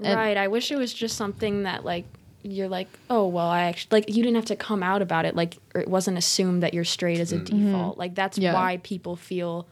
[0.00, 0.36] And- right.
[0.36, 2.04] I wish it was just something that like
[2.44, 5.34] you're like, oh well, I actually like you didn't have to come out about it.
[5.36, 7.54] Like or it wasn't assumed that you're straight as a mm-hmm.
[7.56, 7.66] Mm-hmm.
[7.72, 7.98] default.
[7.98, 8.54] Like that's Yeah.
[8.54, 9.66] why people feel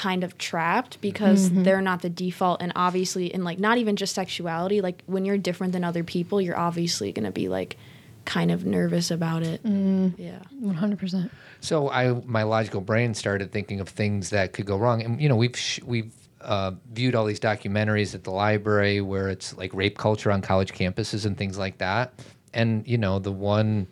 [0.00, 4.14] kind of trapped because they're not the default and obviously in like not even just
[4.14, 7.76] sexuality like when you're different than other people you're obviously going to be like
[8.24, 9.60] kind of nervous about it.
[9.64, 10.40] Yeah.
[10.58, 11.30] One hundred percent.
[11.60, 15.28] So I, my logical brain started thinking of things that could go wrong, and you
[15.28, 19.74] know, we've sh- we've uh, viewed all these documentaries at the library where it's like
[19.74, 22.14] rape culture on college campuses and things like that.
[22.54, 23.88] And you know, the one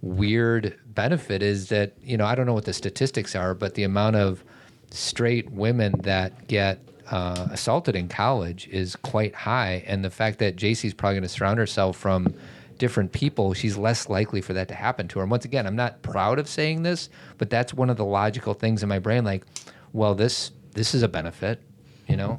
[0.00, 3.84] weird benefit is that you know I don't know what the statistics are, but the
[3.84, 4.42] amount of
[4.92, 6.78] straight women that get
[7.10, 11.28] uh, assaulted in college is quite high, and the fact that JC's probably going to
[11.28, 12.34] surround herself from
[12.78, 15.22] different people, she's less likely for that to happen to her.
[15.22, 18.54] And once again, I'm not proud of saying this, but that's one of the logical
[18.54, 19.24] things in my brain.
[19.24, 19.44] Like,
[19.92, 21.60] well, this this is a benefit,
[22.08, 22.38] you know.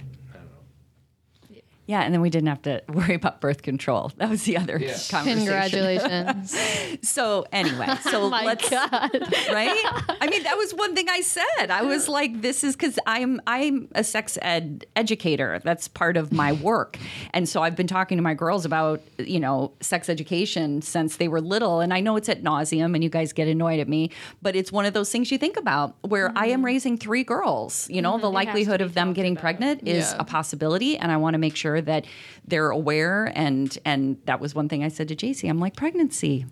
[1.85, 4.11] Yeah, and then we didn't have to worry about birth control.
[4.17, 4.97] That was the other Yeah.
[5.09, 5.37] conversation.
[5.37, 6.55] Congratulations.
[7.03, 9.11] So anyway, so oh my let's god.
[9.51, 9.83] right?
[10.21, 11.69] I mean, that was one thing I said.
[11.69, 15.59] I was like, this is because I'm I'm a sex ed educator.
[15.63, 16.97] That's part of my work,
[17.33, 21.27] and so I've been talking to my girls about you know sex education since they
[21.27, 21.79] were little.
[21.81, 24.71] And I know it's at nauseum, and you guys get annoyed at me, but it's
[24.71, 25.95] one of those things you think about.
[26.01, 26.65] Where I am mm-hmm.
[26.65, 28.37] raising three girls, you know, the mm-hmm.
[28.37, 29.41] It has to likelihood of them getting about.
[29.41, 30.17] pregnant is Yeah.
[30.19, 32.05] a possibility, and I want to make sure that
[32.47, 33.31] they're aware.
[33.35, 35.49] And and that was one thing I said to JC.
[35.49, 36.45] I'm like pregnancy.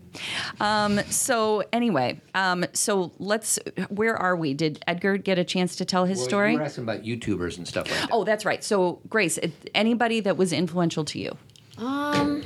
[0.59, 3.59] Um, so anyway, um, so let's.
[3.89, 4.53] Where are we?
[4.53, 6.53] Did Edgar get a chance to tell his story?
[6.53, 8.09] You were asking about YouTubers and stuff like that.
[8.11, 8.63] Oh, that's right.
[8.63, 9.39] So Grace,
[9.73, 11.37] anybody that was influential to you?
[11.77, 12.43] Um,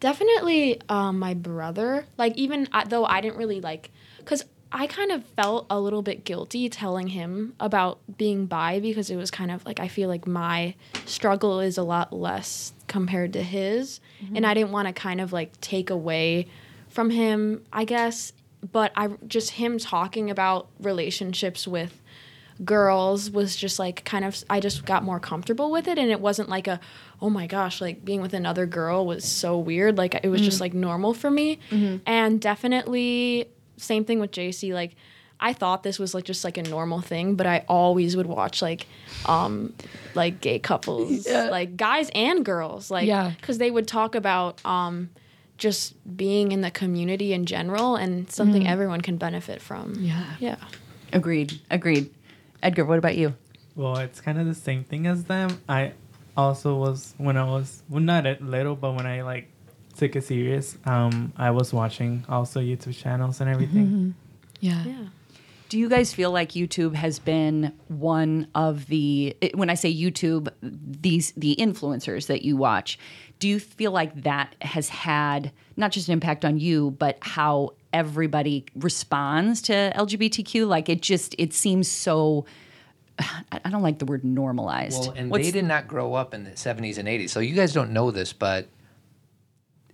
[0.00, 2.06] definitely um, my brother.
[2.18, 6.02] Like even I, though I didn't really like, because I kind of felt a little
[6.02, 10.08] bit guilty telling him about being bi because it was kind of like I feel
[10.08, 14.36] like my struggle is a lot less compared to his, mm-hmm.
[14.36, 16.46] and I didn't want to kind of like take away
[16.88, 18.32] from him, I guess.
[18.70, 22.00] But I just him talking about relationships with
[22.64, 25.98] girls was just like kind of I just got more comfortable with it.
[25.98, 26.80] And it wasn't like a
[27.20, 29.98] oh my gosh like being with another girl was so weird.
[29.98, 30.64] Like it was just mm-hmm.
[30.64, 31.58] like normal for me.
[31.70, 31.96] Mm-hmm.
[32.06, 33.48] And definitely
[33.82, 34.94] same thing with JC like
[35.40, 38.62] I thought this was like just like a normal thing but I always would watch
[38.62, 38.86] like
[39.26, 39.74] um
[40.14, 43.32] like gay couples like guys and girls like Yeah.
[43.42, 45.10] cuz they would talk about um
[45.58, 50.24] just being in the community in general and something everyone can benefit from Yeah.
[50.40, 50.56] yeah
[51.12, 51.60] Agreed.
[51.70, 52.10] Agreed.
[52.62, 53.34] Edgar, what about you?
[53.76, 55.60] Well, it's kind of the same thing as them.
[55.68, 55.92] I
[56.36, 59.48] also was when I was well, not at little, but when I like
[59.96, 64.14] took it serious, um, I was watching also YouTube channels and everything.
[64.60, 64.84] Yeah.
[64.84, 65.04] yeah
[65.68, 69.92] Do you guys feel like YouTube has been one of the it- when I say
[69.94, 72.98] YouTube, these the influencers that you watch,
[73.38, 77.70] do you feel like that has had not just an impact on you, but how
[77.92, 80.66] everybody responds to LGBTQ?
[80.68, 82.44] Like it just it seems so
[83.18, 85.00] I I don't like the word normalized.
[85.00, 87.30] Well, and What's- they did not grow up in the 70s and 80s.
[87.30, 88.68] So you guys don't know this, but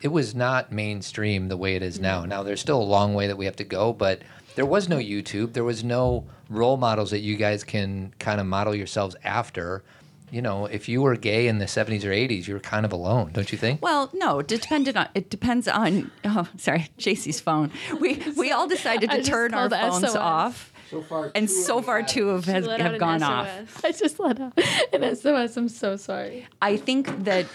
[0.00, 2.20] it was not mainstream the way it is now.
[2.20, 2.28] Mm-hmm.
[2.30, 4.20] Now, there's still a long way that we have to go, but
[4.54, 5.52] there was no YouTube.
[5.52, 9.82] There was no role models that you guys can kind of model yourselves after.
[10.30, 12.92] You know, if you were gay in the 70s or 80s, you were kind of
[12.92, 13.80] alone, don't you think?
[13.80, 17.70] Well, no, it depended on it depends on oh sorry, JC's phone.
[17.98, 20.16] We we all decided to turn our phones SOS.
[20.16, 20.72] off.
[20.90, 23.48] So far, And so far two of have, have an gone off.
[23.70, 23.84] SOS.
[23.84, 24.58] I just let out
[24.92, 25.56] an SOS.
[25.56, 26.46] I'm so sorry.
[26.62, 27.46] I think that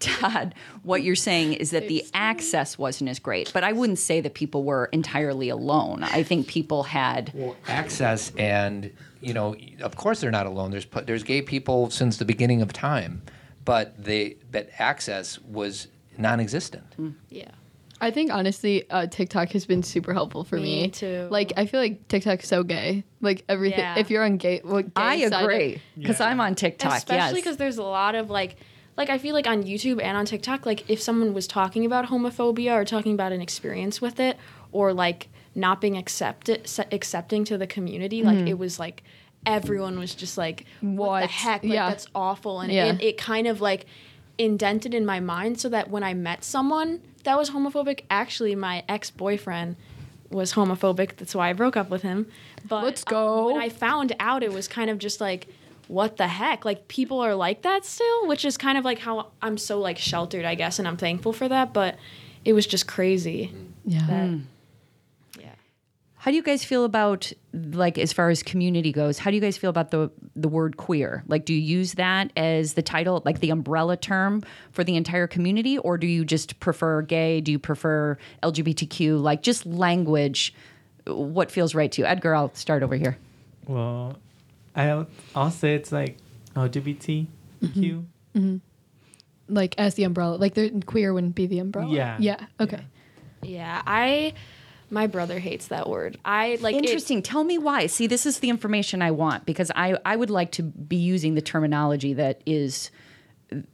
[0.00, 4.20] Todd, what you're saying is that the access wasn't as great, but I wouldn't say
[4.20, 6.02] that people were entirely alone.
[6.02, 10.86] I think people had well, access and you know of course they're not alone there's
[11.04, 13.20] there's gay people since the beginning of time
[13.64, 16.94] but they but access was non-existent
[17.28, 17.50] yeah
[18.00, 20.82] I think honestly, uh, TikTok has been super helpful for me.
[20.82, 21.26] Me too.
[21.30, 23.02] Like I feel like TikTok's so gay.
[23.20, 23.80] Like everything.
[23.80, 23.98] Yeah.
[23.98, 26.26] If you're on gay, well, gay I agree because Yeah.
[26.28, 26.92] I'm on TikTok.
[26.98, 27.34] especially yes.
[27.34, 28.56] because there's a lot of like
[28.98, 32.06] like i feel like on youtube and on tiktok like if someone was talking about
[32.06, 34.36] homophobia or talking about an experience with it
[34.72, 39.02] or like not being accepted accepting to the community like it was like
[39.46, 41.88] everyone was just like what, the heck like Yeah.
[41.88, 42.92] that's awful and Yeah.
[42.92, 43.86] it, it kind of like
[44.36, 48.84] indented in my mind so that when i met someone that was homophobic actually my
[48.88, 49.76] ex-boyfriend
[50.30, 52.26] was homophobic that's why i broke up with him
[52.68, 53.46] but Let's um, go.
[53.46, 55.48] when i found out it was kind of just like
[55.88, 59.30] what the heck like people are like that still which is kind of like how
[59.42, 61.96] i'm so like sheltered i guess and i'm thankful for that but
[62.44, 63.52] it was just crazy
[63.84, 64.06] Yeah.
[64.06, 64.38] that hmm.
[65.40, 65.54] yeah
[66.16, 69.18] How do you guys feel about like as far as community goes?
[69.18, 71.24] How do you guys feel about the the word queer?
[71.26, 75.26] Like, do you use that as the title, like the umbrella term for the entire
[75.26, 77.40] community, or do you just prefer gay?
[77.40, 79.20] Do you prefer LGBTQ?
[79.20, 80.54] Like, just language.
[81.06, 82.34] What feels right to you, Edgar?
[82.34, 83.16] I'll start over here.
[83.66, 84.16] Well,
[84.78, 86.16] I'll, I'll say it's like
[86.54, 87.26] LGBTQ.
[87.62, 88.56] Mm-hmm.
[89.48, 90.36] Like as the umbrella.
[90.36, 91.92] Like the queer wouldn't be the umbrella.
[91.94, 92.16] Yeah.
[92.20, 92.46] Yeah.
[92.60, 92.82] Okay.
[93.42, 94.32] yeah i
[94.90, 97.22] my brother hates that word i like it- Interesting.
[97.22, 97.86] Tell me why.
[97.86, 101.34] See, this is the information I want because I I would like to be using
[101.34, 102.90] the terminology that is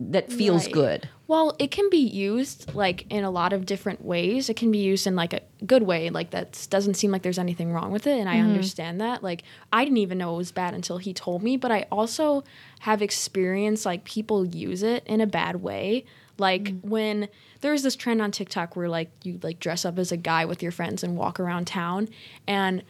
[0.01, 0.75] that feels Right.
[0.75, 1.09] good.
[1.27, 4.51] Well, it can be used like in a lot of different ways.
[4.51, 7.39] It can be used in like a good way, like that doesn't seem like there's
[7.39, 8.51] anything wrong with it, and I mm-hmm.
[8.51, 9.23] understand that.
[9.23, 12.45] Like I didn't even know it was bad until he told me, but I also
[12.81, 16.05] have experienced like people use it in a bad way.
[16.37, 16.85] Like mm.
[16.85, 17.29] when
[17.61, 20.63] there's this trend on TikTok where like you like dress up as a guy with
[20.63, 22.09] your friends and walk around town
[22.47, 22.83] and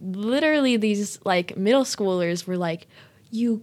[0.00, 2.86] literally these like middle schoolers were like
[3.30, 3.62] you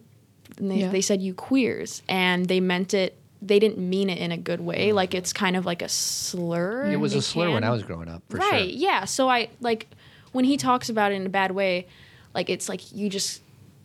[0.57, 0.89] and they, Yeah.
[0.89, 4.59] they said you queers and they meant it they didn't mean it in a good
[4.59, 4.89] way.
[4.89, 4.93] Mm.
[4.93, 8.09] Like it's kind of like a slur it was a slur when i was growing
[8.09, 8.79] up for right sure.
[8.79, 9.05] yeah.
[9.05, 9.87] So i like
[10.31, 11.87] when he talks about it in a bad way
[12.33, 13.41] like it's like you just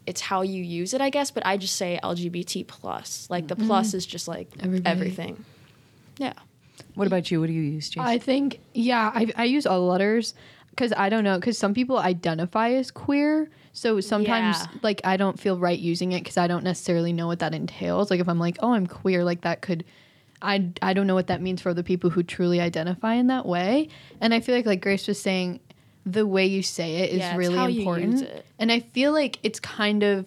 [0.07, 1.31] it's how you use it i guess.
[1.31, 3.29] But i just say lgbt plus.
[3.31, 3.67] Like the mm-hmm.
[3.67, 4.89] plus is just like Everybody.
[4.89, 5.45] everything.
[6.19, 6.35] Yeah.
[6.95, 7.41] What about you?
[7.41, 8.03] What do you use, JC?
[8.03, 10.35] I think yeah, I I use all the letters
[10.81, 14.67] because I don't know because some people identify as queer, so sometimes Yeah.
[14.83, 18.11] like I don't feel right using it because I don't necessarily know what that entails.
[18.11, 19.85] Like if I'm like, oh, I'm queer, like that could.
[20.43, 23.45] I, I don't know what that means for the people who truly identify in that
[23.45, 23.89] way.
[24.23, 25.61] And I feel like like Grace was saying,
[26.07, 28.27] the way you say it is Yeah, really important.
[28.59, 30.25] And I feel like it's kind of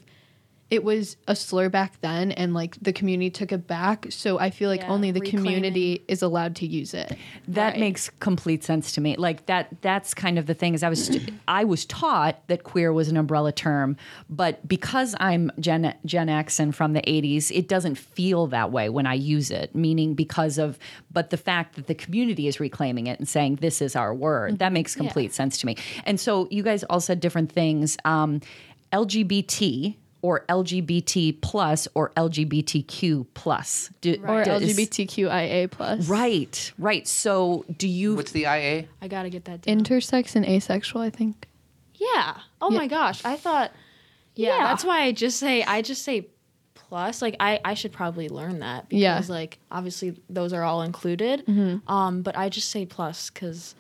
[0.74, 4.08] it was a slur back then and like the community took it back.
[4.10, 5.44] So I feel like Yeah, only the reclaiming.
[5.46, 7.16] community is allowed to use it.
[7.48, 7.80] That Right.
[7.80, 9.16] makes complete sense to me.
[9.16, 11.16] Like that that's kind of the thing is I was
[11.48, 13.98] I was taught that queer was an umbrella term,
[14.32, 18.90] but because I'm Gen Gen X and from the 80s, it doesn't feel that way
[18.90, 20.80] when I use it, meaning because of
[21.12, 24.58] but the fact that the community is reclaiming it and saying this is our word.
[24.58, 25.76] That makes complete sense to me.
[26.06, 27.96] And so you guys all said different things.
[28.06, 28.42] Um,
[28.94, 33.92] LGBT or LGBT plus or LGBTQ plus.
[34.02, 36.08] Do, Or does- LGBTQIA plus.
[36.08, 37.08] Right, right.
[37.08, 38.86] So do you What's the IA?
[39.02, 39.62] I gotta get that.
[39.62, 39.80] Down.
[39.80, 41.48] Intersex and asexual, I think.
[41.96, 42.38] yeah.
[42.62, 42.78] Oh Yeah.
[42.80, 43.24] my gosh.
[43.24, 43.72] I thought.
[44.36, 44.64] Yeah, Yeah.
[44.68, 46.28] That's why I just say I just say
[46.74, 47.22] plus.
[47.22, 49.22] Like I I should probably learn that because Yeah.
[49.28, 51.44] like obviously those are all included.
[51.88, 53.76] Um, but I just say plus because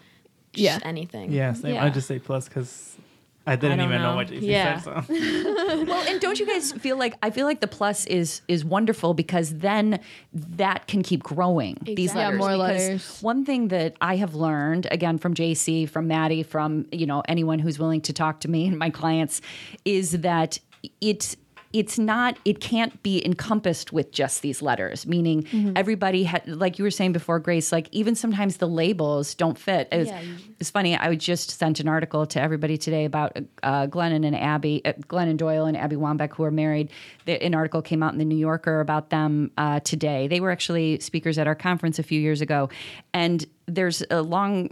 [0.52, 0.80] just Yeah.
[0.84, 1.32] anything.
[1.32, 1.78] Yeah, same.
[1.78, 2.98] I just say plus because
[3.46, 4.12] I didn't don't even know.
[4.12, 4.16] know.
[4.16, 4.80] what JC Yeah.
[4.80, 5.04] said.
[5.06, 5.14] So.
[5.88, 9.14] well, and don't you guys feel like I feel like the plus is is wonderful
[9.14, 10.00] because then
[10.34, 12.22] that can keep growing these Exactly.
[12.22, 13.22] Yeah, more Because letters.
[13.22, 17.60] One thing that I have learned again from JC, from Maddie, from you know anyone
[17.60, 19.42] who's willing to talk to me and my clients,
[19.84, 20.60] is that
[21.02, 21.36] it's
[21.74, 25.74] it's not it can't be encompassed with just these letters meaning Mm-hmm.
[25.76, 29.88] everybody had like you were saying before grace like even sometimes the labels don't fit.
[29.92, 30.22] It was, Yeah,
[30.60, 34.82] it's funny i just sent an article to everybody today about uh, glennon and abby
[34.86, 36.90] uh, glennon doyle and abby wambach who are married.
[37.26, 40.28] The, an article came out in the new yorker about them uh, today.
[40.28, 42.70] They were actually speakers at our conference a few years ago.
[43.14, 44.70] And there's a long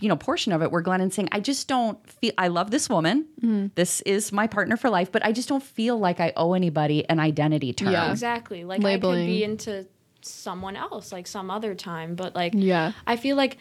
[0.00, 2.88] you know portion of it where glennon's saying i just don't feel i love this
[2.88, 3.26] woman
[3.74, 7.06] this is my partner for life but i just don't feel like i owe anybody
[7.10, 8.10] an identity term Yeah.
[8.10, 8.64] Exactly.
[8.64, 9.18] Like I Labeling.
[9.20, 9.86] could be into
[10.22, 12.92] someone else like some other time, but like Yeah.
[13.06, 13.58] I feel like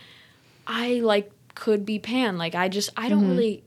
[0.67, 2.37] I like could be pan.
[2.37, 3.09] Like I just I Mm-hmm.
[3.19, 3.63] don't really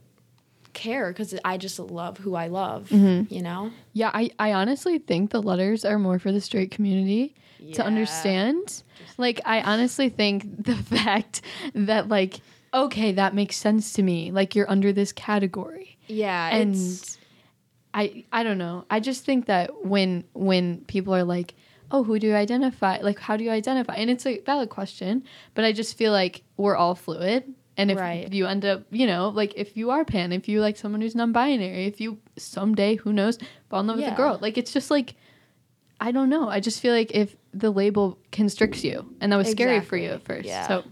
[0.73, 3.33] care cuz I just love who I love, Mm-hmm.
[3.33, 3.71] you know?
[3.93, 7.83] Yeah, I, I honestly think the letters are more for the straight community to Yeah.
[7.85, 8.83] understand.
[9.19, 11.43] Like, I honestly think the fact
[11.75, 12.41] that, like,
[12.75, 14.31] okay, that makes sense to me.
[14.33, 15.99] Like, you're under this category.
[16.09, 16.75] Yeah, And
[17.95, 18.85] I I don't know.
[18.91, 21.55] I just think that when when people are like,
[21.91, 22.99] "Oh, who do you identify?
[23.03, 26.43] Like, how do you identify?" And it's a valid question, but I just feel like
[26.57, 27.53] we're all fluid.
[27.77, 28.31] And if Right.
[28.33, 31.15] you end up, you know, like if you are pan, if you like someone who's
[31.15, 33.39] non-binary, if you someday, who knows,
[33.71, 35.15] fall in love with a girl, like it's just like,
[36.01, 36.49] I don't know.
[36.49, 40.11] I just feel like if the label constricts you, and that was scary for you
[40.11, 40.47] at first.
[40.47, 40.67] Yeah.
[40.67, 40.85] So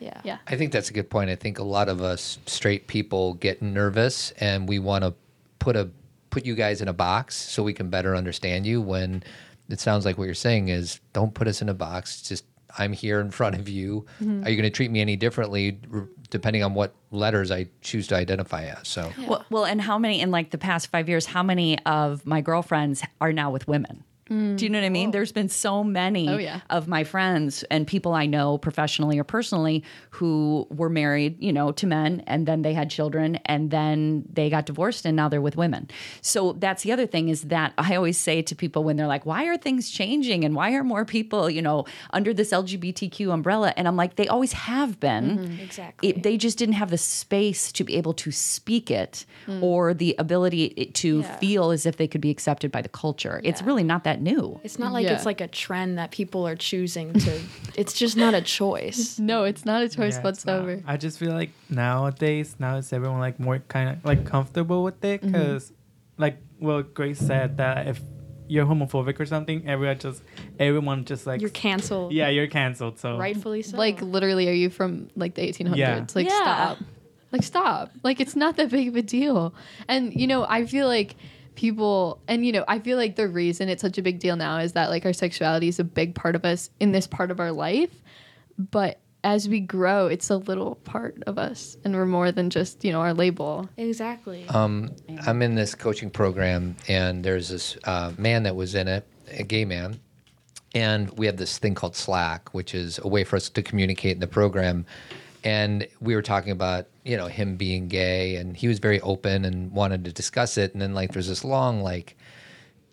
[0.00, 0.20] yeah.
[0.24, 1.30] yeah, I think that's a good point.
[1.30, 5.14] I think a lot of us straight people get nervous and we want to
[5.58, 5.90] put a
[6.30, 9.22] put you guys in a box so we can better understand you when
[9.68, 12.22] it sounds like what you're saying is don't put us in a box.
[12.22, 12.44] Just
[12.78, 14.06] I'm here in front of you.
[14.20, 14.44] Mm-hmm.
[14.44, 18.06] Are you going to treat me any differently r- depending on what letters I choose
[18.08, 18.88] to identify as?
[18.88, 21.26] So Well, well, and how many in like the past five years?
[21.26, 24.04] How many of my girlfriends are now with women?
[24.30, 24.56] Mm.
[24.56, 25.10] Do you know what I mean?
[25.10, 26.60] There's been so many Oh, yeah.
[26.70, 31.72] of my friends and people I know professionally or personally who were married, you know,
[31.72, 35.42] to men and then they had children and then they got divorced and now they're
[35.42, 35.88] with women.
[36.22, 39.26] So that's the other thing is that I always say to people when they're like,
[39.26, 43.74] why are things changing and why are more people, you know, under this LGBTQ umbrella?
[43.76, 45.38] And I'm like, they always have been.
[45.38, 45.60] Mm-hmm.
[45.60, 46.08] Exactly.
[46.08, 49.62] It, they just didn't have the space to be able to speak it mm.
[49.62, 51.36] or the ability to Yeah.
[51.36, 53.40] feel as if they could be accepted by the culture.
[53.44, 54.60] It's really not that new.
[54.64, 55.14] It's not like Yeah.
[55.14, 57.40] it's like a trend that people are choosing to
[57.76, 59.18] it's just not a choice.
[59.18, 60.82] no, it's not a choice Yeah, whatsoever.
[60.86, 65.04] I just feel like nowadays, now is everyone like more kind of like comfortable with
[65.04, 65.32] it Mm-hmm.
[65.32, 65.72] because,
[66.18, 68.00] like, well, Grace said that if
[68.46, 70.22] you're homophobic or something, everyone just
[70.58, 72.12] everyone just like You're canceled.
[72.12, 72.98] yeah, you're canceled.
[72.98, 73.76] So Rightfully so.
[73.76, 75.76] Like literally, are you from like the 1800s?
[75.76, 76.04] Yeah.
[76.14, 76.36] Like Yeah.
[76.42, 76.78] stop.
[77.32, 77.90] Like stop.
[78.02, 79.54] Like it's not that big of a deal.
[79.88, 81.16] And you know, I feel like
[81.54, 84.58] people and you know, I feel like the reason it's such a big deal now
[84.58, 87.40] is that like our sexuality is a big part of us in this part of
[87.40, 87.90] our life.
[88.58, 92.84] But as we grow, it's a little part of us and we're more than just,
[92.84, 93.68] you know, our label.
[93.78, 94.46] exactly.
[94.50, 94.90] Um,
[95.26, 99.42] I'm in this coaching program, and there's this uh, man that was in it, a
[99.42, 99.98] gay man,
[100.74, 104.12] and we have this thing called Slack, which is a way for us to communicate
[104.12, 104.84] in the program.
[105.42, 109.44] And we were talking about, you know, him being gay, and he was very open
[109.44, 110.72] and wanted to discuss it.
[110.72, 112.16] And then like, there's this long like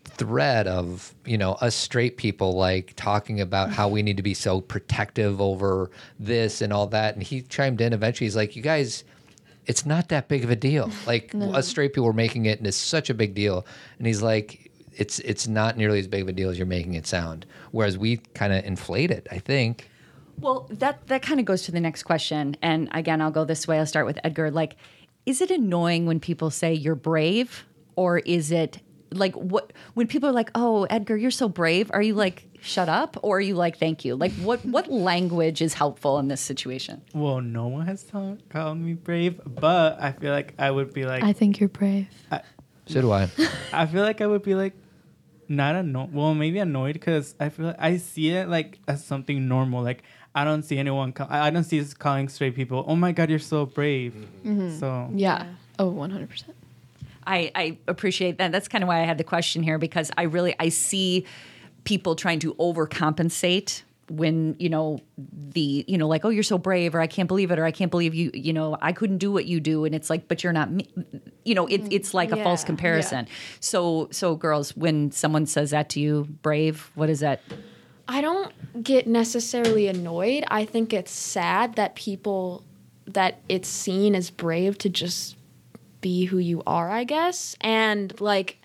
[0.03, 4.33] thread of you know us straight people like talking about how we need to be
[4.33, 7.13] so protective over this and all that.
[7.15, 8.25] And he chimed in eventually.
[8.25, 9.03] He's like you guys
[9.67, 10.91] it's not that big of a deal.
[11.05, 13.65] Like us straight people are making it and it's such a big deal.
[13.97, 16.95] And he's like it's it's not nearly as big of a deal as you're making
[16.95, 17.45] it sound.
[17.71, 19.89] Whereas we kind of inflate it i think
[20.39, 22.55] Well, that that kind of goes to the next question.
[22.61, 23.79] And again, I'll go this way.
[23.79, 24.51] I'll start with Edgar.
[24.51, 24.75] Like,
[25.25, 27.65] is it annoying when people say you're brave,
[27.95, 28.79] or is it
[29.13, 32.89] like what when people are like, "Oh, Edgar, you're so brave." Are you like, "Shut
[32.89, 34.15] up," or are you like, "Thank you"?
[34.15, 37.01] Like, what what language is helpful in this situation?
[37.13, 41.05] Well, no one has ta- called me brave, but I feel like I would be
[41.05, 42.07] like, I think you're brave.
[42.87, 43.29] So do I.
[43.73, 44.73] I feel like I would be like,
[45.47, 46.13] not annoyed.
[46.13, 49.83] Well, maybe annoyed because I feel like I see it like as something normal.
[49.83, 50.03] Like
[50.33, 51.11] I don't see anyone.
[51.13, 52.83] Call- I I don't see us calling straight people.
[52.87, 54.13] Oh my god, you're so brave.
[54.45, 54.77] Mm-hmm.
[54.79, 55.45] So Yeah.
[55.79, 56.43] Oh, 100%.
[57.25, 58.51] I, I appreciate that.
[58.51, 61.25] That's kind of why I had the question here because I really I see
[61.83, 66.93] people trying to overcompensate when you know the you know like oh you're so brave
[66.95, 69.31] or I can't believe it or I can't believe you you know I couldn't do
[69.31, 70.85] what you do and it's like but you're not me
[71.45, 72.67] you know it, it's like a false Yeah.
[72.67, 73.27] comparison.
[73.61, 77.41] So so girls when someone says that to you brave what is that?
[78.07, 80.43] I don't get necessarily annoyed.
[80.47, 82.63] I think it's sad that people
[83.07, 85.35] that it's seen as brave to just
[86.01, 87.55] be who you are, I guess.
[87.61, 88.57] And like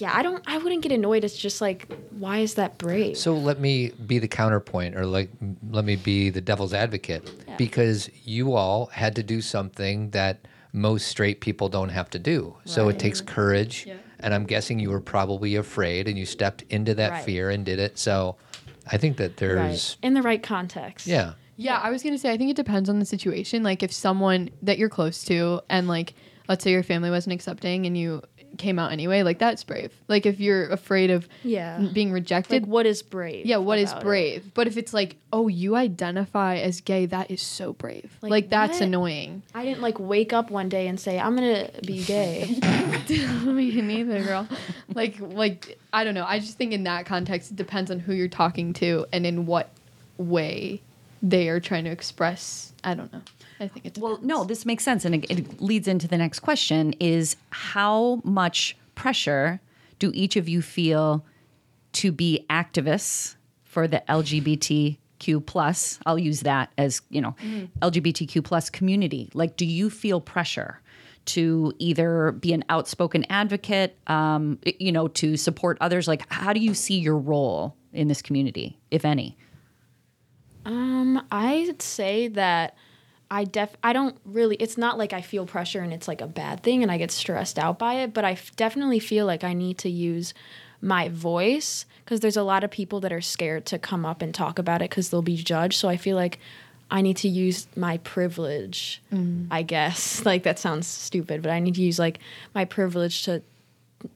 [0.00, 1.24] yeah, I don't I wouldn't get annoyed.
[1.24, 3.16] It's just like why is that brave?
[3.18, 5.30] So let me be the counterpoint, or like
[5.70, 7.56] let me be the devil's advocate, yeah.
[7.56, 12.56] because you all had to do something that most straight people don't have to do.
[12.64, 13.88] So it takes courage,
[14.22, 17.24] and I'm guessing you were probably afraid, and you stepped into that Right.
[17.24, 17.98] fear and did it.
[17.98, 18.36] So
[18.90, 19.96] I think that there's, right.
[20.02, 21.06] In the right context.
[21.06, 23.62] yeah, Yeah, I was gonna say I think it depends on the situation.
[23.62, 26.14] Like if someone that you're close to and like
[26.48, 28.22] let's say your family wasn't accepting and you
[28.60, 29.90] came out anyway, like that's brave.
[30.06, 31.78] Like if you're afraid of Yeah.
[31.92, 33.46] being rejected, Like what is brave?
[33.46, 34.04] yeah, what is about it?
[34.04, 34.50] brave?
[34.54, 38.16] But if it's like, oh, you identify as gay, that is so brave.
[38.22, 39.42] Like, Like, that's annoying.
[39.54, 42.56] I didn't like wake up one day and say I'm gonna be gay.
[43.44, 44.46] Me neither, girl.
[44.94, 46.24] like, like I don't know.
[46.26, 49.46] I just think in that context, it depends on who you're talking to and in
[49.46, 49.70] what
[50.18, 50.80] way
[51.22, 52.72] they are trying to express.
[52.84, 53.22] I don't know.
[53.60, 53.94] I think it.
[53.94, 53.98] Depends.
[54.00, 58.20] Well, no, this makes sense, and it, it leads into the next question: is how
[58.24, 59.60] much pressure
[59.98, 61.24] do each of you feel
[61.92, 65.98] to be activists for the LGBTQ plus?
[66.06, 67.36] I'll use that as you know,
[67.82, 69.30] LGBTQ plus community.
[69.34, 70.80] Like, do you feel pressure?
[71.26, 76.08] To either be an outspoken advocate, um, you know, to support others.
[76.08, 79.36] Like, how do you see your role in this community, if any?
[80.64, 82.74] Um, I'd say that
[83.30, 86.26] I def I don't really it's not like I feel pressure and it's like a
[86.26, 89.44] bad thing and I get stressed out by it, but I f- definitely feel like
[89.44, 90.34] I need to use
[90.80, 94.34] my voice because there's a lot of people that are scared to come up and
[94.34, 95.78] talk about it because they'll be judged.
[95.78, 96.38] So I feel like
[96.90, 99.46] I need to use my privilege, mm.
[99.50, 100.24] I guess.
[100.30, 102.18] Like that sounds stupid, but I need to use like
[102.54, 103.42] my privilege to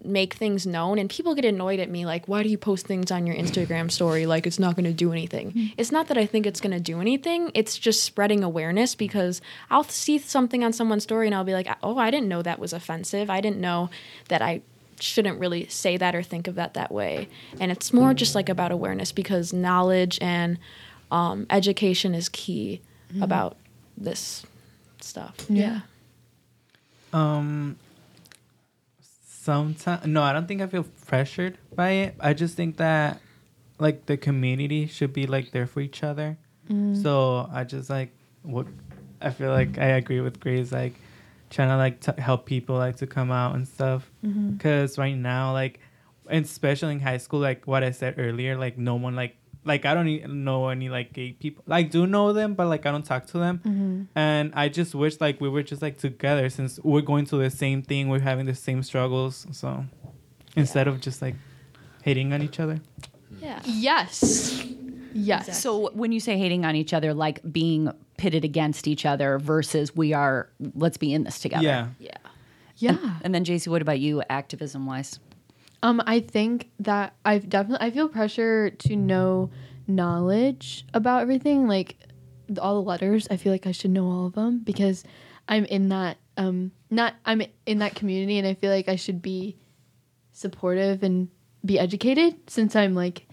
[0.03, 3.11] make things known and people get annoyed at me like why do you post things
[3.11, 4.26] on your instagram story?
[4.26, 5.72] Like it's not going to do anything.
[5.76, 9.41] It's not that i think it's going to do anything it's just spreading awareness because
[9.70, 12.59] i'll see something on someone's story and i'll be like oh i didn't know that
[12.59, 13.30] was offensive.
[13.30, 13.91] I didn't know
[14.28, 14.62] that i
[15.01, 17.28] shouldn't really say that or think of that that way.
[17.61, 20.59] And it's more just like about awareness because knowledge and
[21.11, 22.80] um, education is key
[23.20, 23.57] about
[23.97, 24.45] this
[25.01, 25.37] stuff.
[25.49, 25.80] Yeah.
[27.12, 27.76] Um,
[29.45, 32.14] sometimes no, I don't think I feel pressured by it.
[32.18, 33.20] I just think that
[33.78, 36.38] like the community should be like there for each other.
[36.68, 37.03] Mm-hmm.
[37.03, 38.11] So I just like
[38.42, 38.66] what
[39.20, 40.95] I feel like I agree with Grace like
[41.51, 44.11] trying to like t- help people like to come out and stuff.
[44.24, 44.53] Mm-hmm.
[44.53, 45.80] Because right now like,
[46.28, 49.84] and especially in high school, like what I said earlier, like no one like like
[49.84, 51.64] I don't even know any like gay people.
[51.66, 53.60] Like do know them, but like I don't talk to them.
[53.64, 54.02] Mm-hmm.
[54.14, 57.50] And I just wish like we were just like together since we're going through the
[57.50, 59.46] same thing, we're having the same struggles.
[59.52, 59.84] So
[60.56, 61.34] instead of just like
[62.02, 62.80] hating on each other.
[63.40, 64.64] yeah Yes.
[65.14, 65.62] Yes.
[65.62, 69.94] So when you say hating on each other, like being pitted against each other versus
[69.94, 71.62] we are, let's be in this together.
[71.62, 71.88] Yeah.
[71.98, 72.16] yeah
[72.76, 73.18] Yeah.
[73.22, 75.20] And then JC, what about you, activism wise?
[75.85, 79.51] Um, I think that I've definitely I feel pressure to know
[79.87, 81.97] knowledge about everything, like
[82.59, 83.28] all the letters.
[83.30, 85.05] I feel like I should know all of them because
[85.47, 89.20] I'm in that um not I'm in that community, and I feel like I should
[89.20, 89.59] be
[90.32, 91.28] supportive and
[91.62, 93.26] be educated since I'm like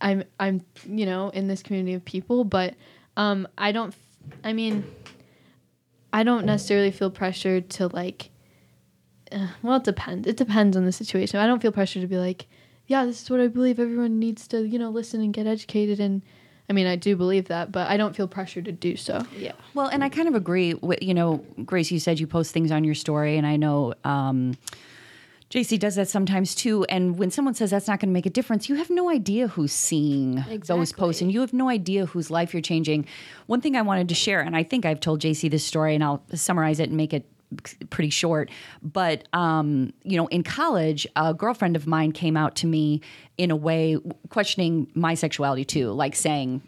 [0.00, 2.76] I'm I'm you know in this community of people, but
[3.16, 3.92] um I don't
[4.44, 4.84] I mean
[6.12, 8.30] I don't necessarily feel pressured to like
[9.32, 10.26] uh, well, it depends.
[10.26, 11.40] It depends on the situation.
[11.40, 12.46] I don't feel pressure to be like,
[12.86, 13.78] yeah, this is what I believe.
[13.78, 16.00] Everyone needs to, you know, listen and get educated.
[16.00, 16.22] And
[16.70, 19.24] I mean, I do believe that, but I don't feel pressure to do so.
[19.36, 22.52] yeah Well, and I kind of agree with, you know, Grace, you said you post
[22.52, 24.54] things on your story, and I know um,
[25.50, 26.84] JC does that sometimes too.
[26.84, 29.48] And when someone says that's not going to make a difference, you have no idea
[29.48, 33.06] who's seeing those posts, and you have no idea whose life you're changing.
[33.46, 36.04] One thing I wanted to share, and I think I've told JC this story, and
[36.04, 37.26] I'll summarize it and make it
[37.90, 38.50] pretty short.
[38.82, 43.00] But um, you know, in college, a girlfriend of mine came out to me
[43.36, 46.62] in a way questioning my sexuality too, like saying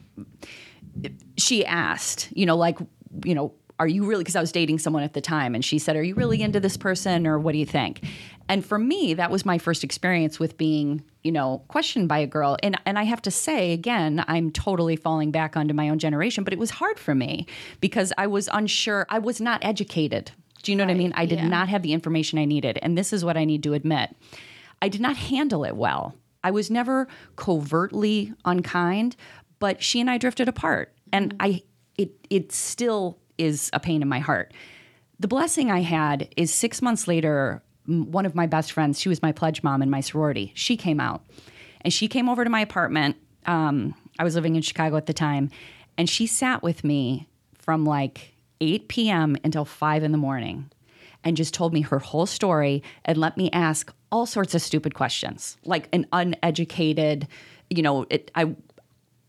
[1.36, 2.78] she asked, you know, like,
[3.24, 5.78] you know, are you really because I was dating someone at the time and she
[5.78, 8.04] said, "Are you really into this person or what do you think?"
[8.46, 12.26] And for me, that was my first experience with being, you know, questioned by a
[12.26, 12.58] girl.
[12.62, 16.44] And and I have to say again, I'm totally falling back onto my own generation,
[16.44, 17.46] but it was hard for me
[17.80, 19.06] because I was unsure.
[19.08, 20.32] I was not educated.
[20.62, 21.12] Do you know what I mean?
[21.16, 21.48] I did yeah.
[21.48, 24.14] not have the information I needed, and this is what I need to admit.
[24.82, 26.14] I did not handle it well.
[26.42, 29.16] I was never covertly unkind,
[29.58, 30.94] but she and I drifted apart.
[31.12, 31.62] And I
[31.96, 34.52] it it still is a pain in my heart.
[35.18, 39.22] The blessing I had is 6 months later one of my best friends, she was
[39.22, 40.52] my pledge mom in my sorority.
[40.54, 41.24] She came out.
[41.80, 43.16] And she came over to my apartment.
[43.46, 45.50] Um, I was living in Chicago at the time,
[45.96, 49.36] and she sat with me from like 8 p.m.
[49.44, 50.70] until 5 in the morning
[51.24, 54.94] and just told me her whole story and let me ask all sorts of stupid
[54.94, 57.28] questions, like an uneducated,
[57.68, 58.54] you know, it, I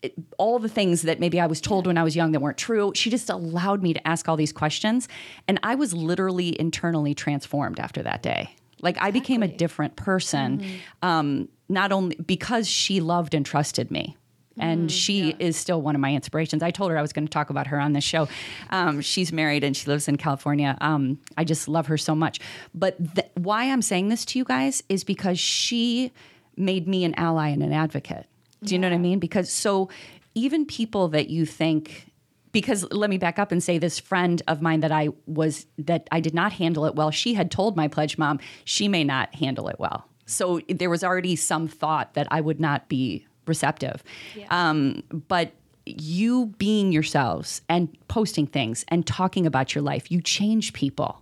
[0.02, 2.58] it, all the things that maybe I was told when I was young that weren't
[2.58, 2.92] true.
[2.96, 5.08] She just allowed me to ask all these questions,
[5.48, 8.56] and I was literally internally transformed after that day.
[8.82, 10.66] Like I became a different person,
[11.04, 14.18] um, not only because she loved and trusted me.
[14.58, 16.62] And she is still one of my inspirations.
[16.62, 18.28] I told her I was going to talk about her on this show.
[18.70, 20.78] Um, she's married and she lives in California.
[20.82, 22.40] Um, I just love her so much.
[22.74, 26.12] But th- why I'm saying this to you guys is because she
[26.58, 28.28] made me an ally and an advocate.
[28.64, 29.20] Do you know what I mean?
[29.20, 29.90] Because so
[30.36, 32.12] even people that you think
[32.52, 36.08] because let me back up and say this friend of mine that I was that
[36.12, 39.34] I did not handle it well, she had told my pledge mom she may not
[39.36, 40.06] handle it well.
[40.26, 44.04] So there was already some thought that I would not be receptive.
[44.50, 45.54] Um, but
[45.86, 51.22] you being yourselves and posting things and talking about your life, you change people.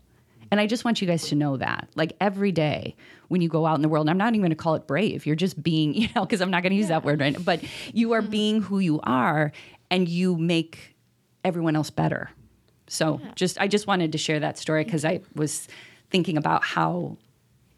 [0.51, 1.87] And I just want you guys to know that.
[1.95, 2.95] Like every day
[3.27, 4.87] when you go out in the world, and I'm not even going to call it
[4.87, 7.33] brave, you're just being, you know, because I'm not going to use that word right
[7.33, 7.61] now, but
[7.93, 9.51] you are being who you are
[9.91, 10.95] and you make
[11.43, 12.29] everyone else better.
[12.87, 15.67] So just, I just wanted to share that story because I was
[16.09, 17.17] thinking about how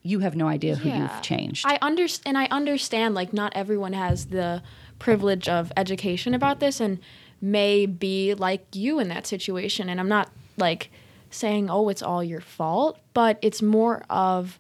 [0.04, 1.02] you have no idea who Yeah.
[1.04, 1.66] you've changed.
[1.68, 4.64] I understand, and I understand like not everyone has the
[5.00, 7.00] privilege of education about this, and
[7.40, 9.90] may be like you in that situation.
[9.90, 10.92] And I'm not like
[11.30, 14.60] saying, oh, it's all your fault, but it's more of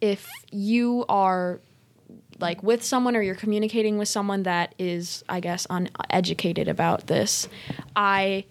[0.00, 1.60] if you are
[2.38, 7.48] like with someone or you're communicating with someone that is, I guess, uneducated about this,
[7.94, 8.44] I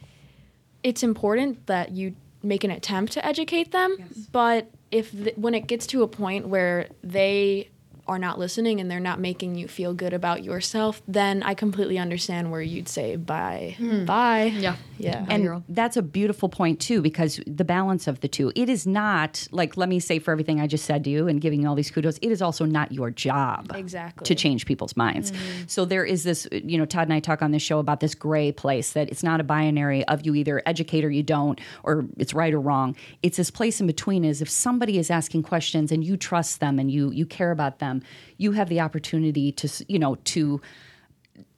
[0.83, 3.97] it's important that you make an attempt to educate them
[4.31, 7.69] but if th- when it gets to a point where they
[8.07, 11.97] are not listening and they're not making you feel good about yourself then i completely
[11.97, 13.75] understand where you'd say bye.
[13.77, 14.05] Hmm.
[14.05, 14.53] Bye.
[14.65, 14.75] Yeah.
[14.97, 15.63] Yeah and girl.
[15.69, 19.77] that's a beautiful point too because the balance of the two it is not like
[19.77, 21.91] let me say for everything i just said to you and giving you all these
[21.91, 24.25] kudos it is also not your job Exactly.
[24.25, 25.63] to change people's minds mm-hmm.
[25.67, 28.15] so there is this you know todd and i talk on this show about this
[28.15, 32.05] gray place that it's not a binary of you either educate or you don't or
[32.17, 35.91] it's right or wrong it's this place in between is if somebody is asking questions
[35.91, 38.01] and you trust them and you you care about them
[38.37, 40.61] you have the opportunity to you know to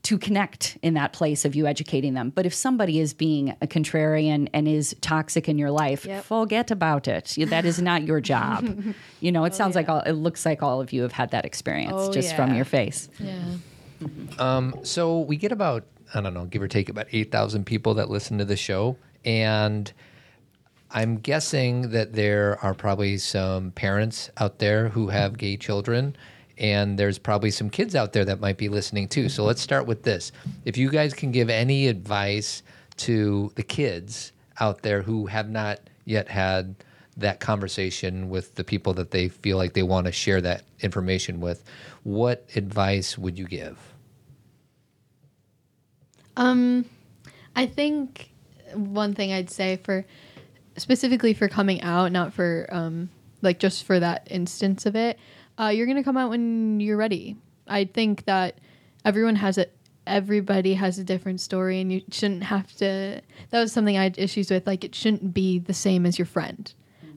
[0.07, 2.29] to connect in that place of you educating them.
[2.29, 6.23] But if somebody is being a contrarian and is toxic in your life, Yep.
[6.23, 7.35] forget about it.
[7.49, 8.85] That is not your job.
[9.19, 11.31] you know, it oh, sounds like all, it looks like all of you have had
[11.31, 13.09] that experience Oh, just from your face.
[13.19, 13.43] Yeah.
[14.39, 15.83] Um, so we get about
[16.15, 18.95] I don't know, give or take about eight thousand people that listen to the show,
[19.25, 19.91] and
[20.89, 26.15] I'm guessing that there are probably some parents out there who have gay children,
[26.57, 29.29] and there's probably some kids out there that might be listening too.
[29.29, 30.31] So let's start with this:
[30.65, 32.63] if you guys can give any advice
[32.97, 36.75] to the kids out there who have not yet had
[37.17, 41.39] that conversation with the people that they feel like they want to share that information
[41.39, 41.63] with,
[42.03, 43.77] what advice would you give?
[46.37, 46.85] Um,
[47.55, 48.29] I think
[48.73, 50.05] one thing I'd say for
[50.77, 53.09] specifically for coming out, not for um,
[53.41, 55.17] like just for that instance of it,
[55.59, 57.37] uh, you're gonna come out when you're ready.
[57.67, 58.59] I think that
[59.05, 59.67] everyone has a
[60.05, 63.21] everybody has a different story, and you shouldn't have to.
[63.49, 64.65] That was something I had issues with.
[64.67, 66.73] Like it shouldn't be the same as your friend.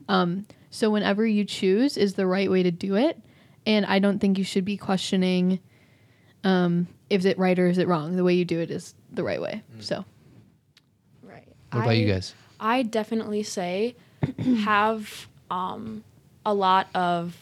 [0.09, 3.19] Um, so whenever you choose is the right way to do it,
[3.65, 5.59] and I don't think you should be questioning
[6.43, 8.15] um, is it right or is it wrong.
[8.15, 9.61] The way you do it is the right way.
[9.79, 10.05] So
[11.21, 12.33] right What about you guys?
[12.59, 13.95] I definitely say
[14.63, 16.03] have um,
[16.45, 17.35] a lot of,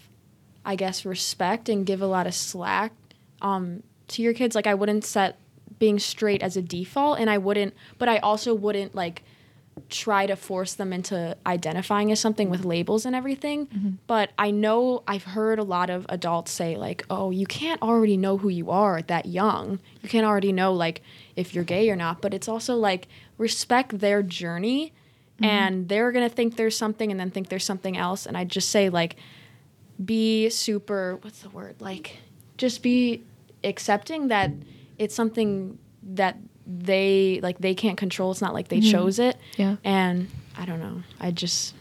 [0.66, 2.94] I guess, respect and give a lot of slack
[3.42, 4.56] um, to your kids.
[4.56, 5.38] Like, I wouldn't set
[5.80, 9.24] being straight as a default, and I wouldn't, but I also wouldn't like
[9.88, 13.68] try to force them into identifying as something with labels and everything.
[14.08, 18.18] But I know I've heard a lot of adults say, like, oh, you can't already
[18.18, 19.80] know who you are that young.
[20.02, 21.02] You can't already know, like,
[21.38, 22.22] if you're gay or not.
[22.22, 23.08] But it's also like,
[23.38, 24.92] respect their journey.
[25.42, 28.26] And they're going to think there's something and then think there's something else.
[28.26, 29.16] And I just say, like,
[30.04, 31.76] be super, what's the word?
[31.80, 32.18] Like,
[32.58, 33.24] just be
[33.64, 34.52] accepting that
[34.98, 39.78] it's something that they like they can't control it's not like they chose it Yeah.
[39.84, 41.74] and i don't know i just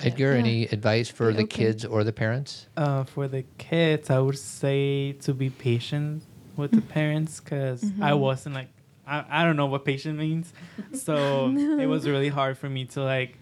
[0.00, 0.38] Edgar, Yeah.
[0.38, 1.64] any advice for the Okay.
[1.64, 2.68] kids or the parents?
[2.76, 6.22] Uh, for the kids, I would say to be patient
[6.54, 8.68] with the parents because I wasn't like
[9.06, 10.52] I, I don't know what patient means,
[10.92, 11.48] so
[11.80, 13.38] it was really hard for me to like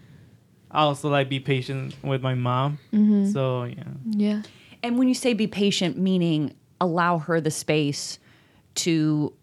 [0.75, 2.79] also like be patient with my mom.
[2.93, 3.31] Mm-hmm.
[3.31, 4.41] So yeah, Yeah.
[4.83, 8.19] And when you say be patient, meaning allow her the space
[8.75, 9.33] to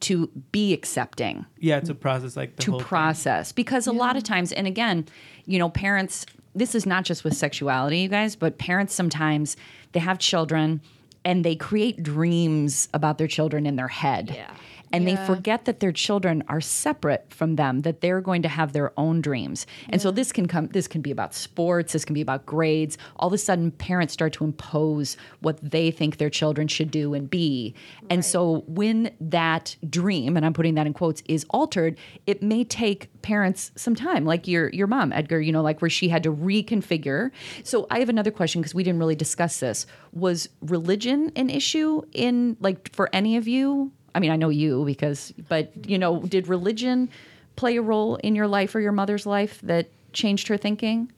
[0.00, 2.88] to be accepting, yeah, to process like the to whole thing.
[2.88, 3.52] process.
[3.52, 5.06] Because a lot of times, and again,
[5.46, 6.26] you know, parents.
[6.52, 9.56] This is not just with sexuality, you guys, but parents sometimes
[9.92, 10.80] they have children
[11.24, 14.32] and they create dreams about their children in their head.
[14.34, 14.50] Yeah.
[14.92, 18.72] And they forget that their children are separate from them, that they're going to have
[18.72, 19.66] their own dreams.
[19.88, 22.98] And so this can come this can be about sports, this can be about grades.
[23.16, 27.14] All of a sudden parents start to impose what they think their children should do
[27.14, 27.74] and be.
[28.08, 32.64] And so when that dream, and I'm putting that in quotes, is altered, it may
[32.64, 36.22] take parents some time, like your your mom, Edgar, you know, like where she had
[36.24, 37.30] to reconfigure.
[37.64, 39.86] So I have another question because we didn't really discuss this.
[40.12, 43.92] Was religion an issue in like for any of you?
[44.14, 47.08] I mean, I know you because, but you know, did religion
[47.56, 51.12] play a role in your life or your mother's life that changed her thinking?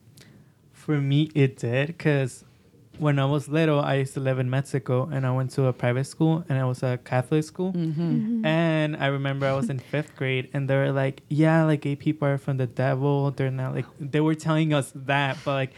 [0.71, 2.43] For me, it did because
[2.99, 5.73] when I was little, I used to live in Mexico and I went to a
[5.73, 7.73] private school and it was a Catholic school.
[7.73, 8.01] Mm-hmm.
[8.01, 8.17] Mm-hmm.
[8.17, 8.45] Mm-hmm.
[8.45, 11.95] And I remember I was in fifth grade and they were like, yeah, like gay
[11.95, 13.31] people are from the devil.
[13.31, 15.37] They're not like, they were telling us that.
[15.43, 15.73] But like,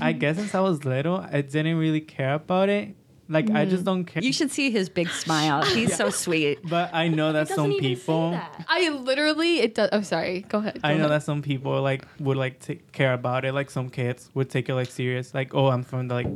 [0.00, 2.94] I guess since I was little, I didn't really care about it.
[3.28, 3.86] Like, I just mm.
[3.86, 4.22] don't care.
[4.22, 5.64] You should see his big smile.
[5.74, 6.60] He's so sweet.
[6.68, 8.30] but I know that doesn't some even say people.
[8.30, 8.64] that.
[8.68, 9.88] I literally it does.
[9.92, 10.42] Oh, sorry.
[10.48, 10.80] Go ahead.
[10.84, 11.10] I know ahead.
[11.10, 13.52] that some people like would like take care about it.
[13.52, 15.34] Like some kids would take it like serious.
[15.34, 16.28] Like, oh, I'm from the like,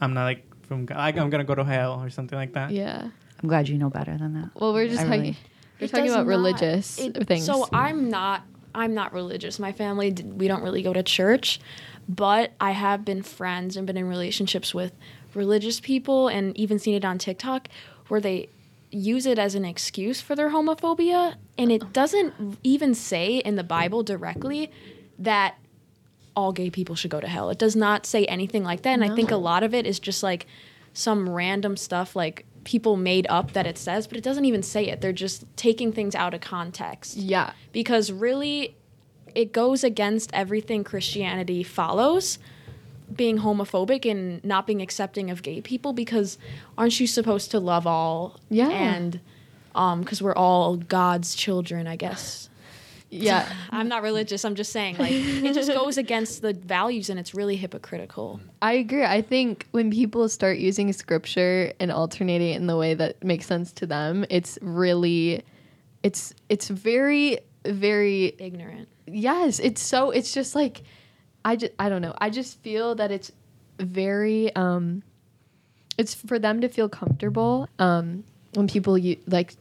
[0.00, 2.70] I'm not like from like I'm gonna go to hell or something like that.
[2.72, 3.08] Yeah.
[3.42, 4.50] I'm glad you know better than that.
[4.54, 5.20] Well, we're just I talking.
[5.20, 5.36] really-
[5.80, 7.46] We're talking about not- religious it- things.
[7.46, 8.42] So I'm not.
[8.76, 9.60] I'm not religious.
[9.60, 11.60] My family we don't really go to church,
[12.08, 14.92] but I have been friends and been in relationships with
[15.36, 17.68] religious people, and even seen it on TikTok
[18.08, 18.48] where they
[18.90, 23.64] use it as an excuse for their homophobia, and it doesn't even say in the
[23.64, 24.70] Bible directly
[25.18, 25.56] that
[26.36, 27.50] all gay people should go to hell.
[27.50, 29.98] It does not say anything like that, and I think a lot of it is
[29.98, 30.46] just like
[30.92, 34.86] some random stuff like people made up that it says, but it doesn't even say
[34.86, 35.00] it.
[35.00, 37.16] They're just taking things out of context.
[37.16, 37.52] yeah.
[37.72, 38.76] Because really
[39.34, 42.38] it goes against everything Christianity follows,
[43.16, 46.38] being homophobic and not being accepting of gay people because
[46.76, 48.38] aren't you supposed to love all?
[48.50, 48.68] Yeah.
[48.68, 49.20] And
[49.74, 52.48] um cuz we're all God's children, I guess.
[53.10, 53.48] Yeah.
[53.70, 54.44] I'm not religious.
[54.44, 58.40] I'm just saying like it just goes against the values and it's really hypocritical.
[58.60, 59.04] I agree.
[59.04, 63.46] I think when people start using scripture and alternating it in the way that makes
[63.46, 65.42] sense to them, it's really
[66.02, 68.88] it's it's very very Ignorant.
[69.06, 70.82] yes, it's so it's just like
[71.44, 72.14] I just I don't know.
[72.18, 73.30] I just feel that it's
[73.78, 75.02] very um
[75.98, 78.24] it's for them to feel comfortable um
[78.54, 79.54] when people you like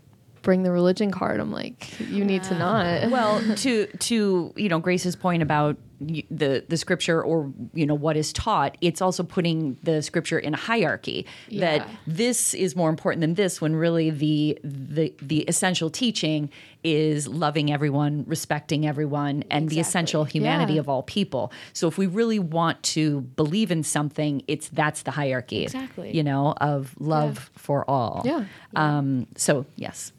[0.44, 1.40] bring the religion card.
[1.40, 3.10] I'm like you need to not.
[3.10, 8.18] well to to you know grace's point about the the scripture or you know what
[8.18, 13.22] is taught it's also putting the scripture in a hierarchy that this is more important
[13.22, 16.50] than this when really the the the essential teaching
[16.84, 20.82] is loving everyone respecting everyone and the essential humanity Yeah.
[20.82, 25.12] of all people so if we really want to believe in something it's that's the
[25.12, 26.14] hierarchy Exactly.
[26.14, 28.44] you know of love for all Yeah.
[28.76, 30.12] um so yes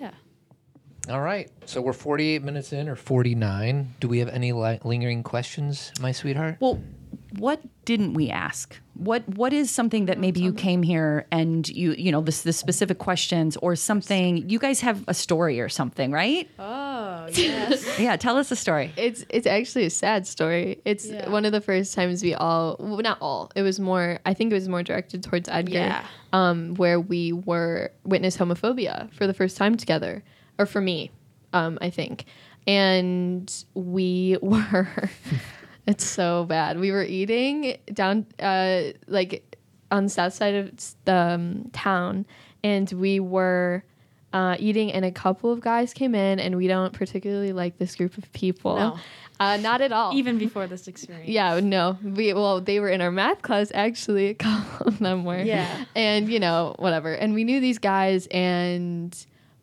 [0.00, 0.10] Yeah.
[1.08, 1.50] All right.
[1.64, 3.94] So we're 48 minutes in or 49.
[4.00, 6.56] Do we have any li- lingering questions, my sweetheart?
[6.60, 6.80] Well,
[7.38, 8.76] what didn't we ask?
[8.94, 12.52] What what is something that maybe you came here and you you know this the
[12.52, 16.48] specific questions or something you guys have a story or something, right?
[16.58, 17.98] Oh, yes.
[17.98, 18.92] Yeah, tell us a story.
[18.96, 20.80] It's it's actually a sad story.
[20.84, 21.30] It's Yeah.
[21.30, 23.50] one of the first times we all well, not all.
[23.54, 25.72] It was more I think it was more directed towards Edgar.
[25.72, 26.04] Yeah.
[26.32, 30.22] Um, where we were witness homophobia for the first time together.
[30.58, 31.10] Or for me,
[31.54, 32.26] um, I think.
[32.66, 34.88] And we were
[35.86, 36.78] it's so bad.
[36.78, 39.56] We were eating down uh like
[39.90, 40.70] on the south side of
[41.04, 42.26] the um, town
[42.62, 43.84] and we were
[44.32, 47.96] uh, eating, and a couple of guys came in, and we don't particularly like this
[47.96, 48.76] group of people.
[48.76, 48.98] No.
[49.40, 50.14] Uh, not at all.
[50.14, 51.28] Even before this experience.
[51.28, 51.98] Yeah, no.
[52.02, 54.28] We well, they were in our math class actually.
[54.28, 55.40] A couple of them were.
[55.40, 55.84] Yeah.
[55.96, 57.12] And you know, whatever.
[57.12, 59.16] And we knew these guys, and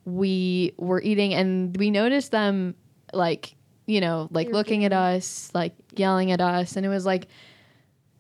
[0.05, 2.75] we were eating, and we noticed them
[3.13, 3.55] like
[3.87, 7.27] you know, like looking at us, like yelling at us, and it was like.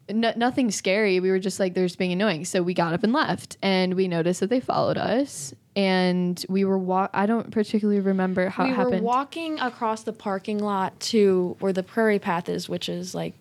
[0.09, 1.19] No, nothing scary.
[1.19, 2.45] We were just like, they're being annoying.
[2.45, 6.63] So we got up and left, and we noticed that they followed us, and we
[6.63, 7.09] were walk.
[7.13, 9.01] I don't particularly remember how we it happened.
[9.01, 13.33] were walking across the parking lot to where the prairie path is, which is like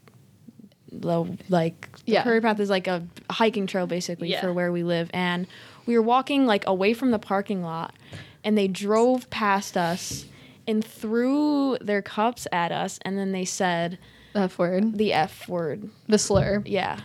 [0.91, 2.25] the like the Yeah.
[2.25, 4.41] prairie path is like a hiking trail basically Yeah.
[4.41, 5.47] for where we live, and
[5.87, 7.95] we were walking like away from the parking lot,
[8.43, 10.25] and they drove past us
[10.69, 13.99] and threw their cups at us, and then they said
[14.35, 15.89] F word, the f word.
[16.09, 17.01] the slur Yeah,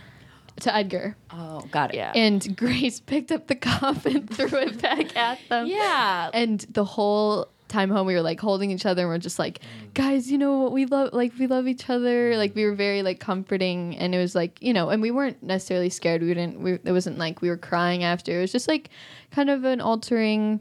[0.60, 1.16] to Edgar.
[1.30, 1.96] Oh, got it.
[1.96, 5.66] yeah, And Grace picked up the cup and threw it back at them.
[5.66, 6.30] yeah.
[6.34, 9.60] And the whole time home, we were like holding each other and we're just like,
[9.94, 10.72] guys, you know what?
[10.72, 12.36] We love, like, we love each other.
[12.36, 13.96] Like, we were very, like, comforting.
[13.96, 16.20] And it was like, you know, and we weren't necessarily scared.
[16.20, 18.36] We didn't, we, it wasn't like we were crying after.
[18.36, 18.90] It was just like
[19.30, 20.60] kind of an altering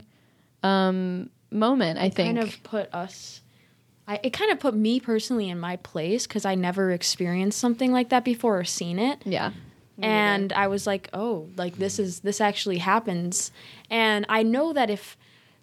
[0.64, 2.38] um, moment, I think.
[2.38, 3.42] kind of put us
[4.12, 7.94] I, it kind of put me personally in my place because I never experienced something
[7.94, 9.22] like that before or seen it.
[9.26, 9.52] yeah.
[10.02, 13.52] and I was like, oh, like this is this actually happens.
[13.90, 15.16] And I know that if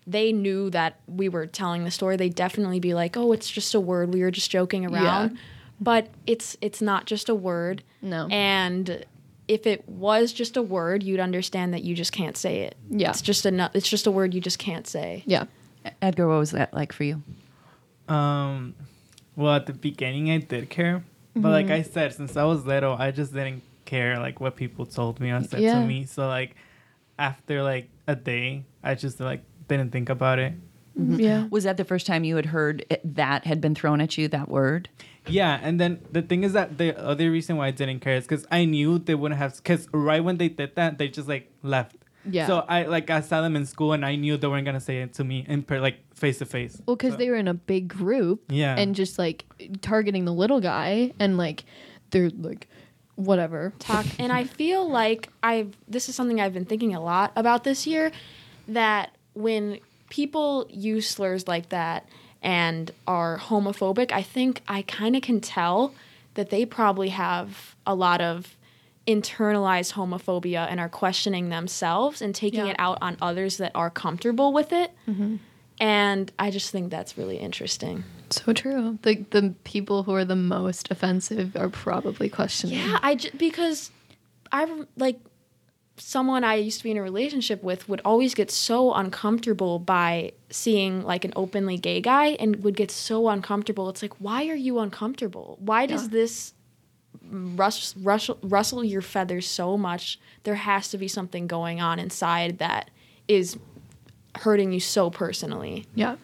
[0.07, 3.75] they knew that we were telling the story, they'd definitely be like, oh, it's just
[3.75, 4.15] a word.
[4.15, 5.39] We were just joking around.
[5.81, 7.83] But it's it's not just a word.
[8.01, 8.29] No.
[8.31, 9.05] And
[9.47, 12.77] if it was just a word, you'd understand that you just can't say it.
[12.89, 13.11] Yeah.
[13.11, 15.23] It's just a it's just a word you just can't say.
[15.27, 15.45] Yeah.
[16.03, 17.23] Edgar, what was that like for you?
[18.09, 18.75] Um,
[19.37, 21.05] well, at the beginning, I did care,
[21.37, 24.87] but like I said, since I was little, I just didn't care like what people
[24.87, 25.81] told me or said Yeah.
[25.81, 26.05] to me.
[26.05, 26.57] So like,
[27.19, 30.55] after like a day, I just like didn't think about it.
[30.97, 31.47] Yeah.
[31.51, 34.27] Was that the first time you had heard it, that had been thrown at you,
[34.29, 34.89] that word?
[35.29, 38.25] Yeah, and then the thing is that the other reason why I didn't care is
[38.25, 39.57] because I knew they wouldn't have.
[39.57, 41.97] Because right when they did that, they just like left.
[42.25, 42.47] Yeah.
[42.47, 45.03] So I like I saw them in school, and I knew they weren't gonna say
[45.03, 46.81] it to me in per like face to face.
[46.87, 48.43] Well, because So- they were in a big group.
[48.49, 48.75] Yeah.
[48.77, 49.45] And just like
[49.81, 51.65] targeting the little guy and like
[52.11, 52.69] they're like
[53.15, 53.73] whatever.
[53.81, 57.65] talk and i feel like i've this is something i've been thinking a lot about
[57.65, 58.13] this year
[58.69, 62.09] that when people use slurs like that
[62.43, 65.93] and are homophobic i think i kind of can tell
[66.35, 68.57] that they probably have a lot of
[69.09, 72.73] internalized homophobia and are questioning themselves and taking Yeah.
[72.73, 75.37] it out on others that are comfortable with it mm-hmm.
[75.81, 78.99] and i just think that's really interesting So true.
[79.07, 82.77] The the people who are the most offensive are probably questioning.
[82.79, 83.91] Yeah, I j- because
[84.53, 84.63] I
[85.05, 85.19] like
[85.97, 90.33] someone I used to be in a relationship with would always get so uncomfortable by
[90.51, 93.89] seeing like an openly gay guy and would get so uncomfortable.
[93.89, 95.57] It's like, why are you uncomfortable?
[95.61, 96.09] Why does Yeah.
[96.21, 96.53] this
[97.31, 100.19] rush, rush, rustle your feathers so much?
[100.45, 102.91] There has to be something going on inside that
[103.27, 103.59] is
[104.37, 105.87] hurting you so personally.
[105.95, 106.17] Yeah.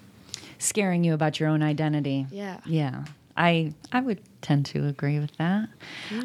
[0.59, 2.27] Scaring you about your own identity.
[2.31, 2.61] Yeah.
[2.65, 3.05] Yeah.
[3.37, 5.69] I I would tend to agree with that.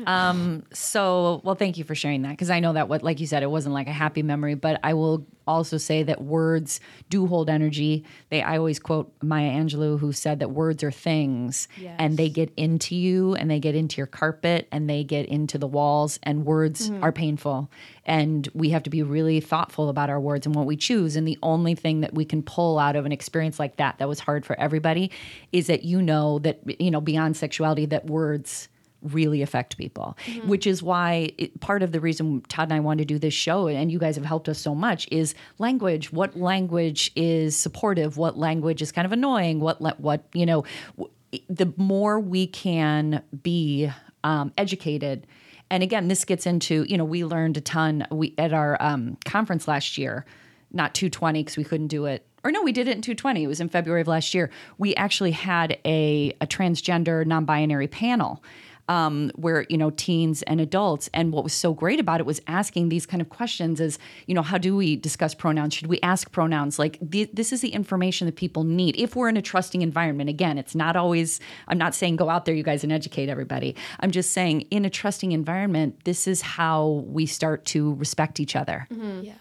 [0.05, 3.26] Um, so, well, thank you for sharing that because I know that what, like you
[3.26, 4.53] said, it wasn't like a happy memory.
[4.53, 6.80] But I will also say that words
[7.10, 8.06] do hold energy.
[8.30, 11.68] They, I always quote Maya Angelou, who said that words are things,
[11.98, 15.58] and they get into you, and they get into your carpet, and they get into
[15.58, 16.20] the walls.
[16.24, 17.04] And words mm-hmm.
[17.04, 17.70] are painful,
[18.06, 21.16] and we have to be really thoughtful about our words and what we choose.
[21.16, 24.08] And the only thing that we can pull out of an experience like that, that
[24.08, 25.12] was hard for everybody,
[25.52, 28.70] is that you know that you know beyond sexuality that words
[29.02, 33.08] really affect people which is why it, part of the reason todd and i wanted
[33.08, 36.38] to do this show and you guys have helped us so much is language what
[36.38, 40.64] language is supportive what language is kind of annoying what le- what you know
[40.97, 41.12] w-
[41.50, 43.91] the more we can be
[44.24, 45.28] um, educated.
[45.70, 48.08] And again this gets into you know we learned a ton.
[48.12, 50.26] We at our um, conference last year
[50.72, 52.26] not 220 because we couldn't do it.
[52.43, 54.50] Or no we did it in 220 it was in february of last year.
[54.78, 58.43] We actually had a, a transgender non-binary panel
[58.90, 61.10] um, where you know teens and adults.
[61.14, 64.36] And what was so great about it was asking these kind of questions is you
[64.36, 65.74] know how do we discuss pronouns?
[65.76, 66.78] Should we ask pronouns?
[66.78, 70.30] Like the, this is the information that people need if we're in a trusting environment.
[70.30, 73.76] Again it's not always i'm not saying go out there you guys and educate everybody.
[74.02, 78.56] I'm just saying in a trusting environment this is how we start to respect each
[78.56, 78.88] other.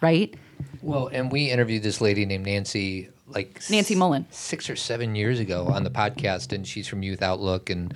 [0.00, 0.34] Right?
[0.82, 4.26] Well, and we interviewed this lady named Nancy, like Nancy s- Mullen.
[4.30, 7.70] six or seven years ago on the podcast, and she's from Youth Outlook.
[7.70, 7.94] And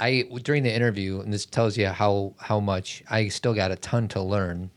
[0.00, 3.76] I during the interview, and this tells you how how much I still got a
[3.76, 4.70] ton to learn.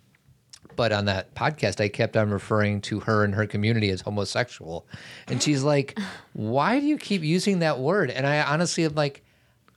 [0.77, 4.87] but on that podcast, I kept on referring to her and her community as homosexual.
[5.27, 5.99] And she's like,
[6.33, 8.09] Why do you keep using that word?
[8.09, 9.23] And I honestly am like,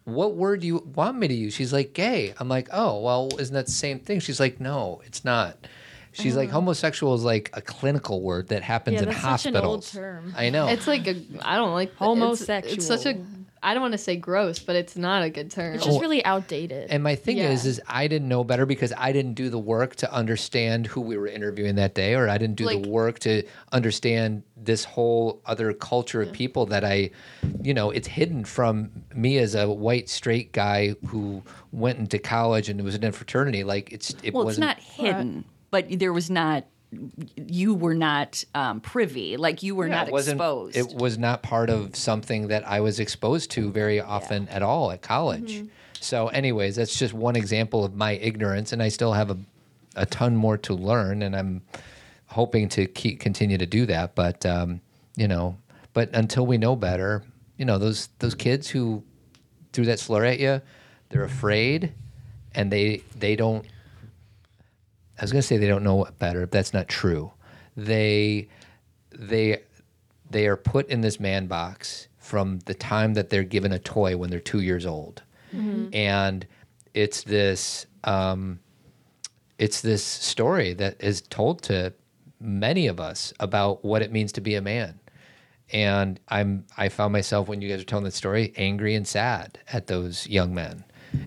[0.05, 1.53] What word do you want me to use?
[1.53, 2.33] She's like, Gay.
[2.39, 4.21] I'm like, Oh, well, isn't that the same thing?
[4.21, 5.59] She's like, No, it's not.
[6.17, 6.53] She's like, oh.
[6.53, 9.91] homosexual is like a clinical word that happens Yeah, in that's such an old hospitals.
[9.93, 10.33] term.
[10.37, 10.69] I know.
[10.69, 12.73] It's like a I don't like Homosexual.
[12.73, 13.19] It's, it's such a
[13.65, 15.75] I don't want to say gross, but it's not a good term.
[15.75, 16.91] It's just really outdated.
[16.91, 17.51] And my thing Yeah.
[17.51, 21.01] is, is I didn't know better because I didn't do the work to understand who
[21.01, 23.43] we were interviewing that day, or I didn't do Like- the work to
[23.73, 27.11] understand this whole other culture of people that I,
[27.63, 31.43] you know, it's hidden from me as a white straight guy who
[31.73, 33.65] went into college and was in a fraternity.
[33.65, 36.65] Like it's it Well, it's wasn't not hidden, but there was not.
[37.37, 40.77] You were not um, privy, like you were Yeah, not it exposed.
[40.77, 44.91] It was not part of something that I was exposed to very often at all
[44.91, 45.55] at college.
[45.55, 45.67] Mm-hmm.
[46.01, 49.39] So, anyways, that's just one example of my ignorance, and I still have a,
[49.97, 51.63] a ton more to learn, and I'm
[52.27, 54.15] hoping to keep continue to do that.
[54.15, 54.81] But um,
[55.17, 55.57] you know,
[55.95, 57.23] but until we know better,
[57.57, 59.03] you know, those those kids who
[59.73, 60.61] threw that slur at you,
[61.09, 61.93] they're afraid,
[62.55, 63.65] and they they don't
[65.25, 67.33] was going to say they don't know better, but that's not true.
[67.77, 68.49] They
[69.11, 69.63] they
[70.31, 74.17] they are put in this man box from the time that they're given a toy
[74.17, 75.23] when they're two years old,
[75.93, 76.47] and
[76.95, 78.61] it's this um,
[79.59, 81.93] it's this story that is told to
[82.41, 84.99] many of us about what it means to be a man.
[85.73, 89.59] And I'm I found myself when you guys are telling that story angry and sad
[89.73, 90.85] at those young men,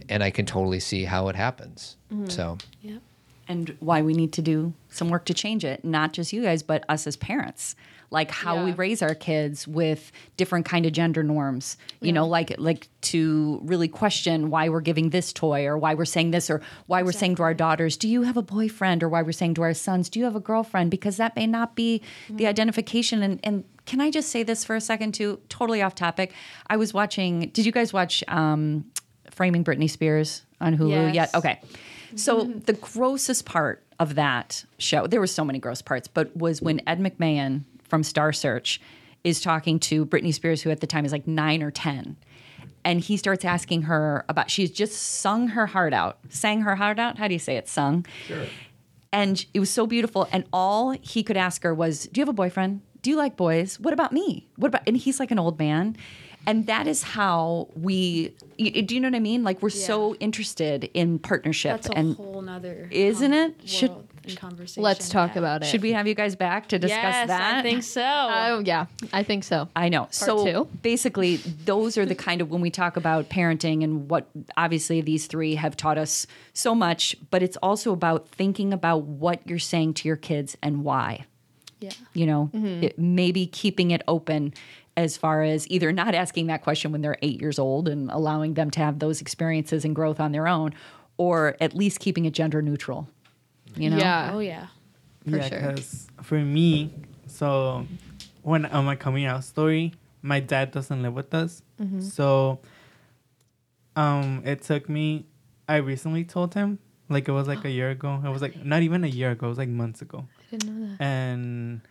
[0.09, 1.97] and I can totally see how it happens.
[2.29, 2.57] So.
[2.81, 3.01] Yep.
[3.47, 6.63] And why we need to do some work to change it not just you guys
[6.63, 7.75] but us as parents.
[8.09, 12.55] Like how we raise our kids with different kind of gender norms you know like
[12.57, 16.61] like to really question why we're giving this toy or why we're saying this or
[16.85, 19.03] why we're saying to our daughters do you have a boyfriend?
[19.03, 20.89] or why we're saying to our sons do you have a girlfriend?
[20.89, 23.21] Because that may not be the identification.
[23.21, 25.39] And and can i just say this for a second too?
[25.49, 26.33] Totally off topic.
[26.67, 28.85] I was watching did you guys watch um
[29.31, 31.35] framing britney spears on hulu yet?
[31.35, 31.59] Okay
[32.17, 32.59] so mm-hmm.
[32.59, 36.81] the grossest part of that show, there were so many gross parts, but was when
[36.87, 38.81] Ed McMahon from Star Search
[39.23, 42.17] is talking to Britney Spears, who at the time is like nine or ten.
[42.85, 46.19] And he starts asking her about she's just sung her heart out.
[46.29, 47.17] Sang her heart out.
[47.17, 47.67] How do you say it?
[47.67, 48.05] Sung.
[48.27, 48.45] Sure.
[49.11, 50.27] And it was so beautiful.
[50.31, 52.81] And all he could ask her was, Do you have a boyfriend?
[53.01, 53.79] Do you like boys?
[53.79, 54.47] What about me?
[54.55, 55.97] What about and he's like an old man.
[56.45, 59.43] And that is how we y- do you know what I mean?
[59.43, 63.69] Like we're so interested in partnership That's a and whole nother Isn't um, it?
[63.69, 64.83] Should- world and conversation.
[64.83, 65.39] Let's talk yeah.
[65.39, 65.67] about it.
[65.67, 67.55] should we have you guys back to discuss yes, that?
[67.57, 68.01] I think so.
[68.03, 69.69] Oh yeah, I think so.
[69.75, 70.07] I know.
[70.11, 70.67] so two.
[70.81, 74.27] basically, those are the kind of when we talk about parenting and what
[74.57, 79.39] obviously these three have taught us so much, but it's also about thinking about what
[79.47, 81.25] you're saying to your kids and why.
[81.79, 81.91] yeah.
[82.13, 84.53] You know, it, maybe keeping it open
[84.97, 88.55] as far as either not asking that question when they're eight years old and allowing
[88.55, 90.73] them to have those experiences and growth on their own,
[91.17, 93.07] or at least keeping it gender neutral.
[93.75, 93.97] You know?
[93.97, 94.31] Yeah.
[94.33, 94.67] Oh yeah.
[95.29, 95.59] For yeah, sure.
[95.59, 96.91] because for me,
[97.27, 97.85] so
[98.41, 102.01] when on my coming out story, my dad doesn't live with us, Mm-hmm.
[102.01, 102.59] so
[103.95, 105.25] um, it took me.
[105.69, 106.79] I recently told him,
[107.09, 108.21] like it was like a year ago.
[108.25, 109.45] It was like not even a year ago.
[109.47, 111.03] It was like months ago, I didn't know that.
[111.03, 111.81] and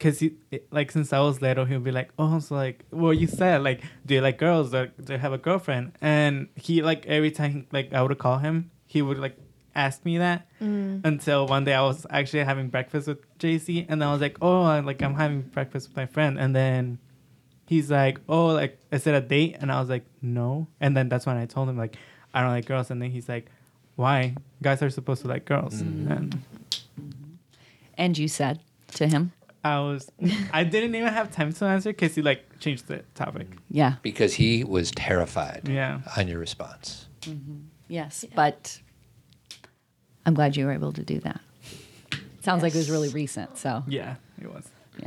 [0.00, 0.32] because he
[0.70, 3.82] like since I was little, he'll be like, "Oh, so like, well, you said like,
[4.06, 4.74] do you like girls?
[4.74, 8.38] Or do you have a girlfriend?" And he like every time like I would call
[8.38, 9.36] him, he would like
[9.74, 11.04] ask me that mm.
[11.04, 14.62] until one day I was actually having breakfast with JC, and I was like, "Oh,
[14.62, 16.98] I, like I'm having breakfast with my friend," and then
[17.66, 21.10] he's like, "Oh, like is it a date?" And I was like, "No," and then
[21.10, 21.96] that's when I told him like,
[22.32, 23.50] "I don't like girls," and then he's like,
[23.96, 24.34] "Why?
[24.62, 26.10] Guys are supposed to like girls," mm.
[26.10, 26.42] and.
[27.98, 28.60] And you said
[28.94, 29.32] to him,
[29.62, 30.10] I was
[30.52, 33.48] I didn't even have time to answer because he like changed the topic.
[33.50, 33.58] Mm-hmm.
[33.70, 36.00] yeah, because he was terrified Yeah.
[36.16, 37.06] on your response.
[37.22, 37.32] Mm-hmm.
[37.52, 37.58] Mm-hmm.
[37.88, 38.80] yes, but
[40.24, 41.40] I'm glad you were able to do that.
[42.42, 43.58] Sounds like it was really recent.
[43.58, 44.64] So Yeah, it was.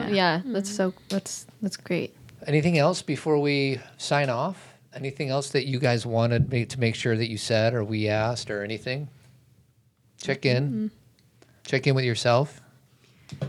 [0.09, 2.15] Yeah, that's so that's that's great.
[2.47, 4.73] Anything else before we sign off?
[4.95, 8.07] Anything else that you guys wanted me to make sure that you said or we
[8.07, 9.07] asked or anything?
[10.21, 10.91] Check in.
[11.65, 12.61] Check in with yourself.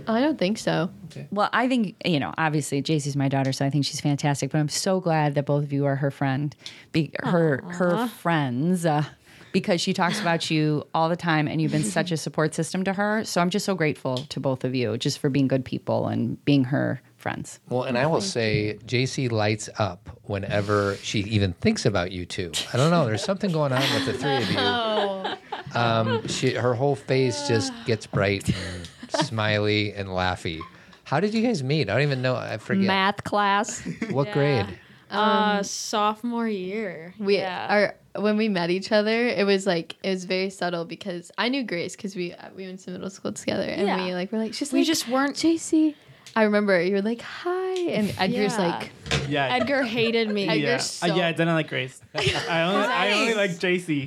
[0.07, 0.91] I don't think so.
[1.31, 2.33] Well, I think you know.
[2.39, 4.51] Obviously, JC's my daughter, so I think she's fantastic.
[4.51, 6.55] But I'm so glad that both of you are her friend,
[6.93, 9.05] be, her her friends, uh,
[9.53, 12.85] because she talks about you all the time, and you've been such a support system
[12.85, 13.25] to her.
[13.25, 16.43] So I'm just so grateful to both of you, just for being good people and
[16.45, 17.61] being her friends.
[17.69, 22.53] Well, and I will say, JC lights up whenever she even thinks about you two.
[22.73, 23.07] I don't know.
[23.07, 25.37] There's something going on with the three of you.
[25.75, 30.61] Um, she, her whole face just gets bright and smiley and laughy.
[31.05, 31.89] How did you guys meet?
[31.91, 32.35] I don't even know.
[32.37, 32.85] I forget.
[32.85, 33.83] Math class.
[34.11, 34.33] What Yeah.
[34.33, 34.79] grade?
[35.11, 37.15] uh, sophomore year.
[37.19, 37.67] We yeah.
[37.71, 41.49] our when we met each other, it was like it was very subtle because I
[41.49, 44.05] knew Grace because we uh, we went to middle school together and Yeah.
[44.05, 45.37] we like were like she's we like, just weren't.
[45.37, 45.95] JC.
[46.37, 48.67] I remember you were like hi and Edgar's Yeah.
[48.67, 48.91] like
[49.29, 49.47] Yeah.
[49.57, 50.83] Edgar hated me Edgar- yeah.
[51.03, 52.01] You're Uh, yeah, I didn't like Grace.
[52.15, 54.07] I only, I only like JC.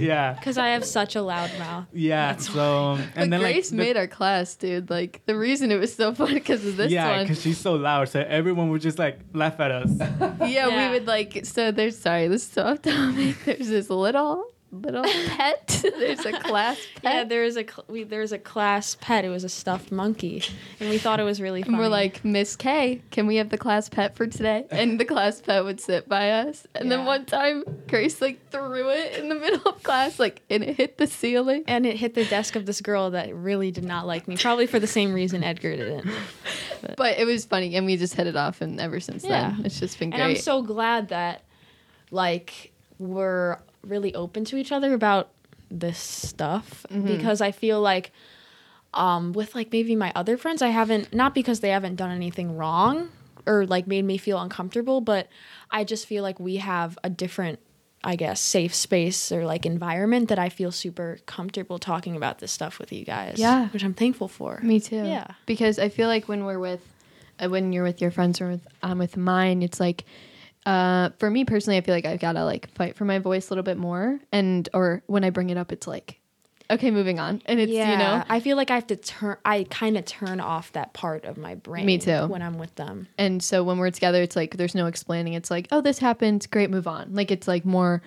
[0.00, 0.32] yeah.
[0.34, 1.86] because I have such a loud mouth.
[1.92, 2.36] Yeah.
[2.36, 4.88] So, um, but and then Grace like, the- made our class, dude.
[4.90, 7.24] Like the reason it was so fun because of this yeah, one.
[7.24, 9.90] because she's so loud, so everyone would just like laugh at us.
[10.00, 10.86] Yeah, Yeah.
[10.88, 11.44] we would like.
[11.44, 13.36] So there's sorry, this is so off topic.
[13.44, 14.44] There's this little
[14.74, 15.80] little pet.
[15.98, 17.14] there's a class pet.
[17.14, 19.24] Yeah, there is a cl- we, there's a class pet.
[19.24, 20.42] It was a stuffed monkey,
[20.80, 21.74] and we thought it was really funny.
[21.74, 24.66] And we're like, Miss K, can we have the class pet for today?
[24.70, 26.66] And the class pet would sit by us.
[26.74, 30.62] And then one time, Grace like threw it in the middle of class, like, and
[30.64, 31.64] it hit the ceiling.
[31.66, 34.66] and it hit the desk of this girl that really did not like me, probably
[34.66, 36.10] for the same reason Edgar didn't.
[36.96, 39.50] But it was funny, and we just hit it off, and ever since Yeah.
[39.56, 40.20] then, it's just been great.
[40.20, 41.42] And I'm so glad that
[42.10, 45.30] like we're really open to each other about
[45.70, 47.06] this stuff Mm-hmm.
[47.06, 48.12] because I feel like
[48.92, 52.56] um with like maybe my other friends I haven't not because they haven't done anything
[52.56, 53.08] wrong
[53.46, 55.28] or like made me feel uncomfortable but
[55.70, 57.58] I just feel like we have a different
[58.04, 62.52] I guess safe space or like environment that I feel super comfortable talking about this
[62.52, 63.36] stuff with you guys.
[63.38, 63.68] Yeah.
[63.68, 64.60] Which I'm thankful for.
[64.62, 64.96] Me too.
[65.06, 65.28] Yeah.
[65.46, 66.82] Because I feel like when we're with,
[67.42, 70.04] uh, when you're with your friends or with I'm with mine, it's like,
[70.66, 73.48] uh, for me personally, I feel like I've got to like fight for my voice
[73.48, 76.18] a little bit more, and or when I bring it up, it's like,
[76.70, 79.36] okay, moving on, and it's yeah, you know, I feel like I have to turn.
[79.44, 81.84] I kind of turn off that part of my brain.
[81.86, 82.26] Me too.
[82.26, 83.08] When I'm with them.
[83.18, 85.34] and so when we're together, it's like there's no explaining.
[85.34, 87.14] It's like, oh, this happened, great, move on.
[87.14, 88.02] Like it's like more,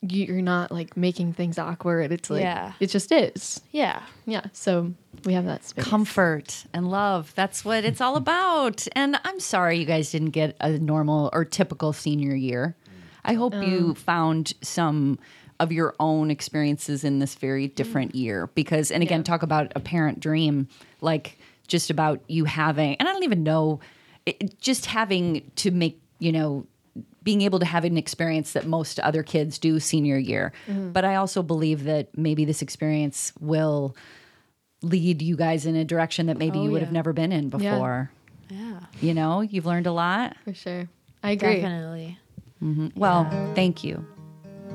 [0.00, 2.12] you're not like making things awkward.
[2.12, 2.72] It's like, Yeah.
[2.78, 3.60] it just is.
[3.72, 4.02] Yeah.
[4.26, 4.44] Yeah.
[4.52, 4.94] So
[5.24, 5.84] we have that space.
[5.84, 7.32] comfort and love.
[7.34, 8.86] That's what it's all about.
[8.92, 12.76] And I'm sorry you guys didn't get a normal or typical senior year.
[13.24, 13.94] I hope you oh.
[13.94, 15.18] found some
[15.60, 17.74] of your own experiences in this very mm-hmm.
[17.74, 20.68] different year because and again talk about a parent dream
[21.00, 21.36] like
[21.66, 23.80] just about you having and I don't even know
[24.28, 26.66] it, just having to make, you know,
[27.28, 30.50] being able to have an experience that most other kids do senior year.
[30.66, 33.94] But I also believe that maybe this experience will
[34.80, 36.86] lead you guys in a direction that maybe Oh, you would yeah.
[36.86, 38.10] have never been in before.
[38.48, 38.80] Yeah.
[39.02, 40.36] You know, you've learned a lot.
[40.42, 40.88] for sure.
[41.22, 41.56] I agree.
[41.56, 42.18] Definitely.
[42.96, 44.06] Well, thank you.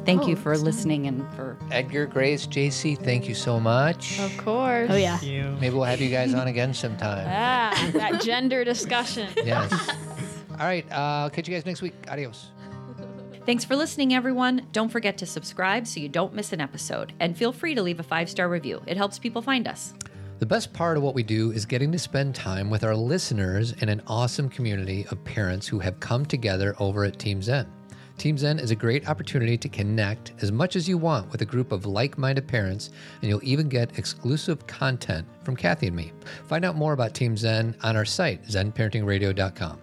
[0.06, 4.20] Thank Oh, you for listening and for Edgar, Grace, JC, thank you so much.
[4.20, 4.90] Of course.
[4.92, 5.20] Oh yeah.
[5.22, 5.58] You.
[5.60, 7.26] Maybe we'll have you guys on again sometime.
[7.28, 9.30] Ah, that gender discussion.
[9.44, 9.72] Yes.
[10.64, 10.90] All right.
[10.90, 11.94] Uh, catch you guys next week.
[12.10, 12.52] Adios.
[13.46, 14.66] Thanks for listening, everyone.
[14.72, 17.12] Don't forget to subscribe so you don't miss an episode.
[17.20, 19.94] And feel free to leave a five star review, it helps people find us.
[20.40, 23.74] The best part of what we do is getting to spend time with our listeners
[23.74, 27.70] in an awesome community of parents who have come together over at Team Zen.
[28.18, 31.46] Team Zen is a great opportunity to connect as much as you want with a
[31.46, 32.90] group of like minded parents,
[33.22, 36.14] and you'll even get exclusive content from Cathy and me.
[36.48, 39.80] Find out more about Team Zen on our site, zenparentingradio.com.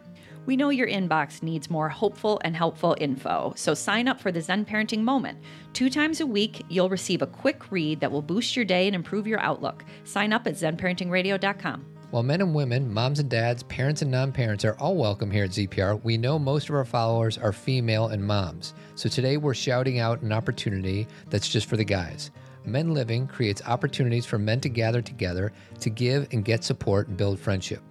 [0.46, 4.40] We know your inbox needs more hopeful and helpful info, so sign up for the
[4.40, 5.38] Zen Parenting Moment.
[5.74, 8.96] Two times a week, you'll receive a quick read that will boost your day and
[8.96, 9.84] improve your outlook.
[10.04, 11.84] Sign up at zenparentingradio.com.
[12.10, 15.44] While men and women, moms and dads, parents and non parents are all welcome here
[15.44, 18.74] at ZPR, we know most of our followers are female and moms.
[18.96, 22.32] So today we're shouting out an opportunity that's just for the guys.
[22.64, 27.16] Men Living creates opportunities for men to gather together to give and get support and
[27.16, 27.82] build friendship.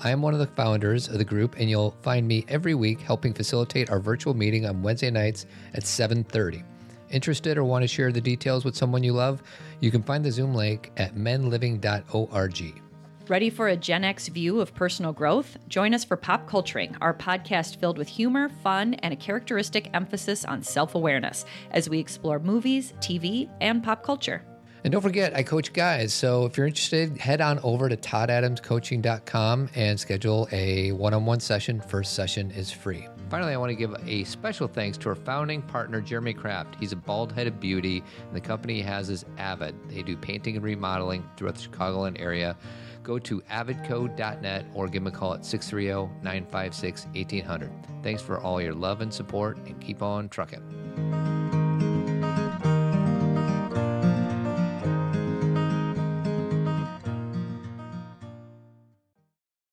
[0.00, 3.00] I am one of the founders of the group and you'll find me every week
[3.00, 6.62] helping facilitate our virtual meeting on Wednesday nights at 7:30.
[7.10, 9.42] Interested or want to share the details with someone you love?
[9.80, 12.82] You can find the Zoom link at menliving.org.
[13.28, 15.56] Ready for a Gen X view of personal growth?
[15.68, 20.44] Join us for Pop Culturing, our podcast filled with humor, fun, and a characteristic emphasis
[20.44, 24.44] on self awareness as we explore movies, TV, and pop culture.
[24.86, 26.14] And don't forget, I coach guys.
[26.14, 31.40] So if you're interested, head on over to toddadamscoaching.com and schedule a one on one
[31.40, 31.80] session.
[31.80, 33.08] First session is free.
[33.28, 36.76] Finally, I want to give a special thanks to our founding partner, Jeremy Kraft.
[36.78, 39.74] He's a bald headed beauty, and the company he has is Avid.
[39.88, 42.56] They do painting and remodeling throughout the Chicagoland area.
[43.02, 47.72] Go to avidco.net or give them a call at 630 956 1800.
[48.04, 51.35] Thanks for all your love and support, and keep on trucking.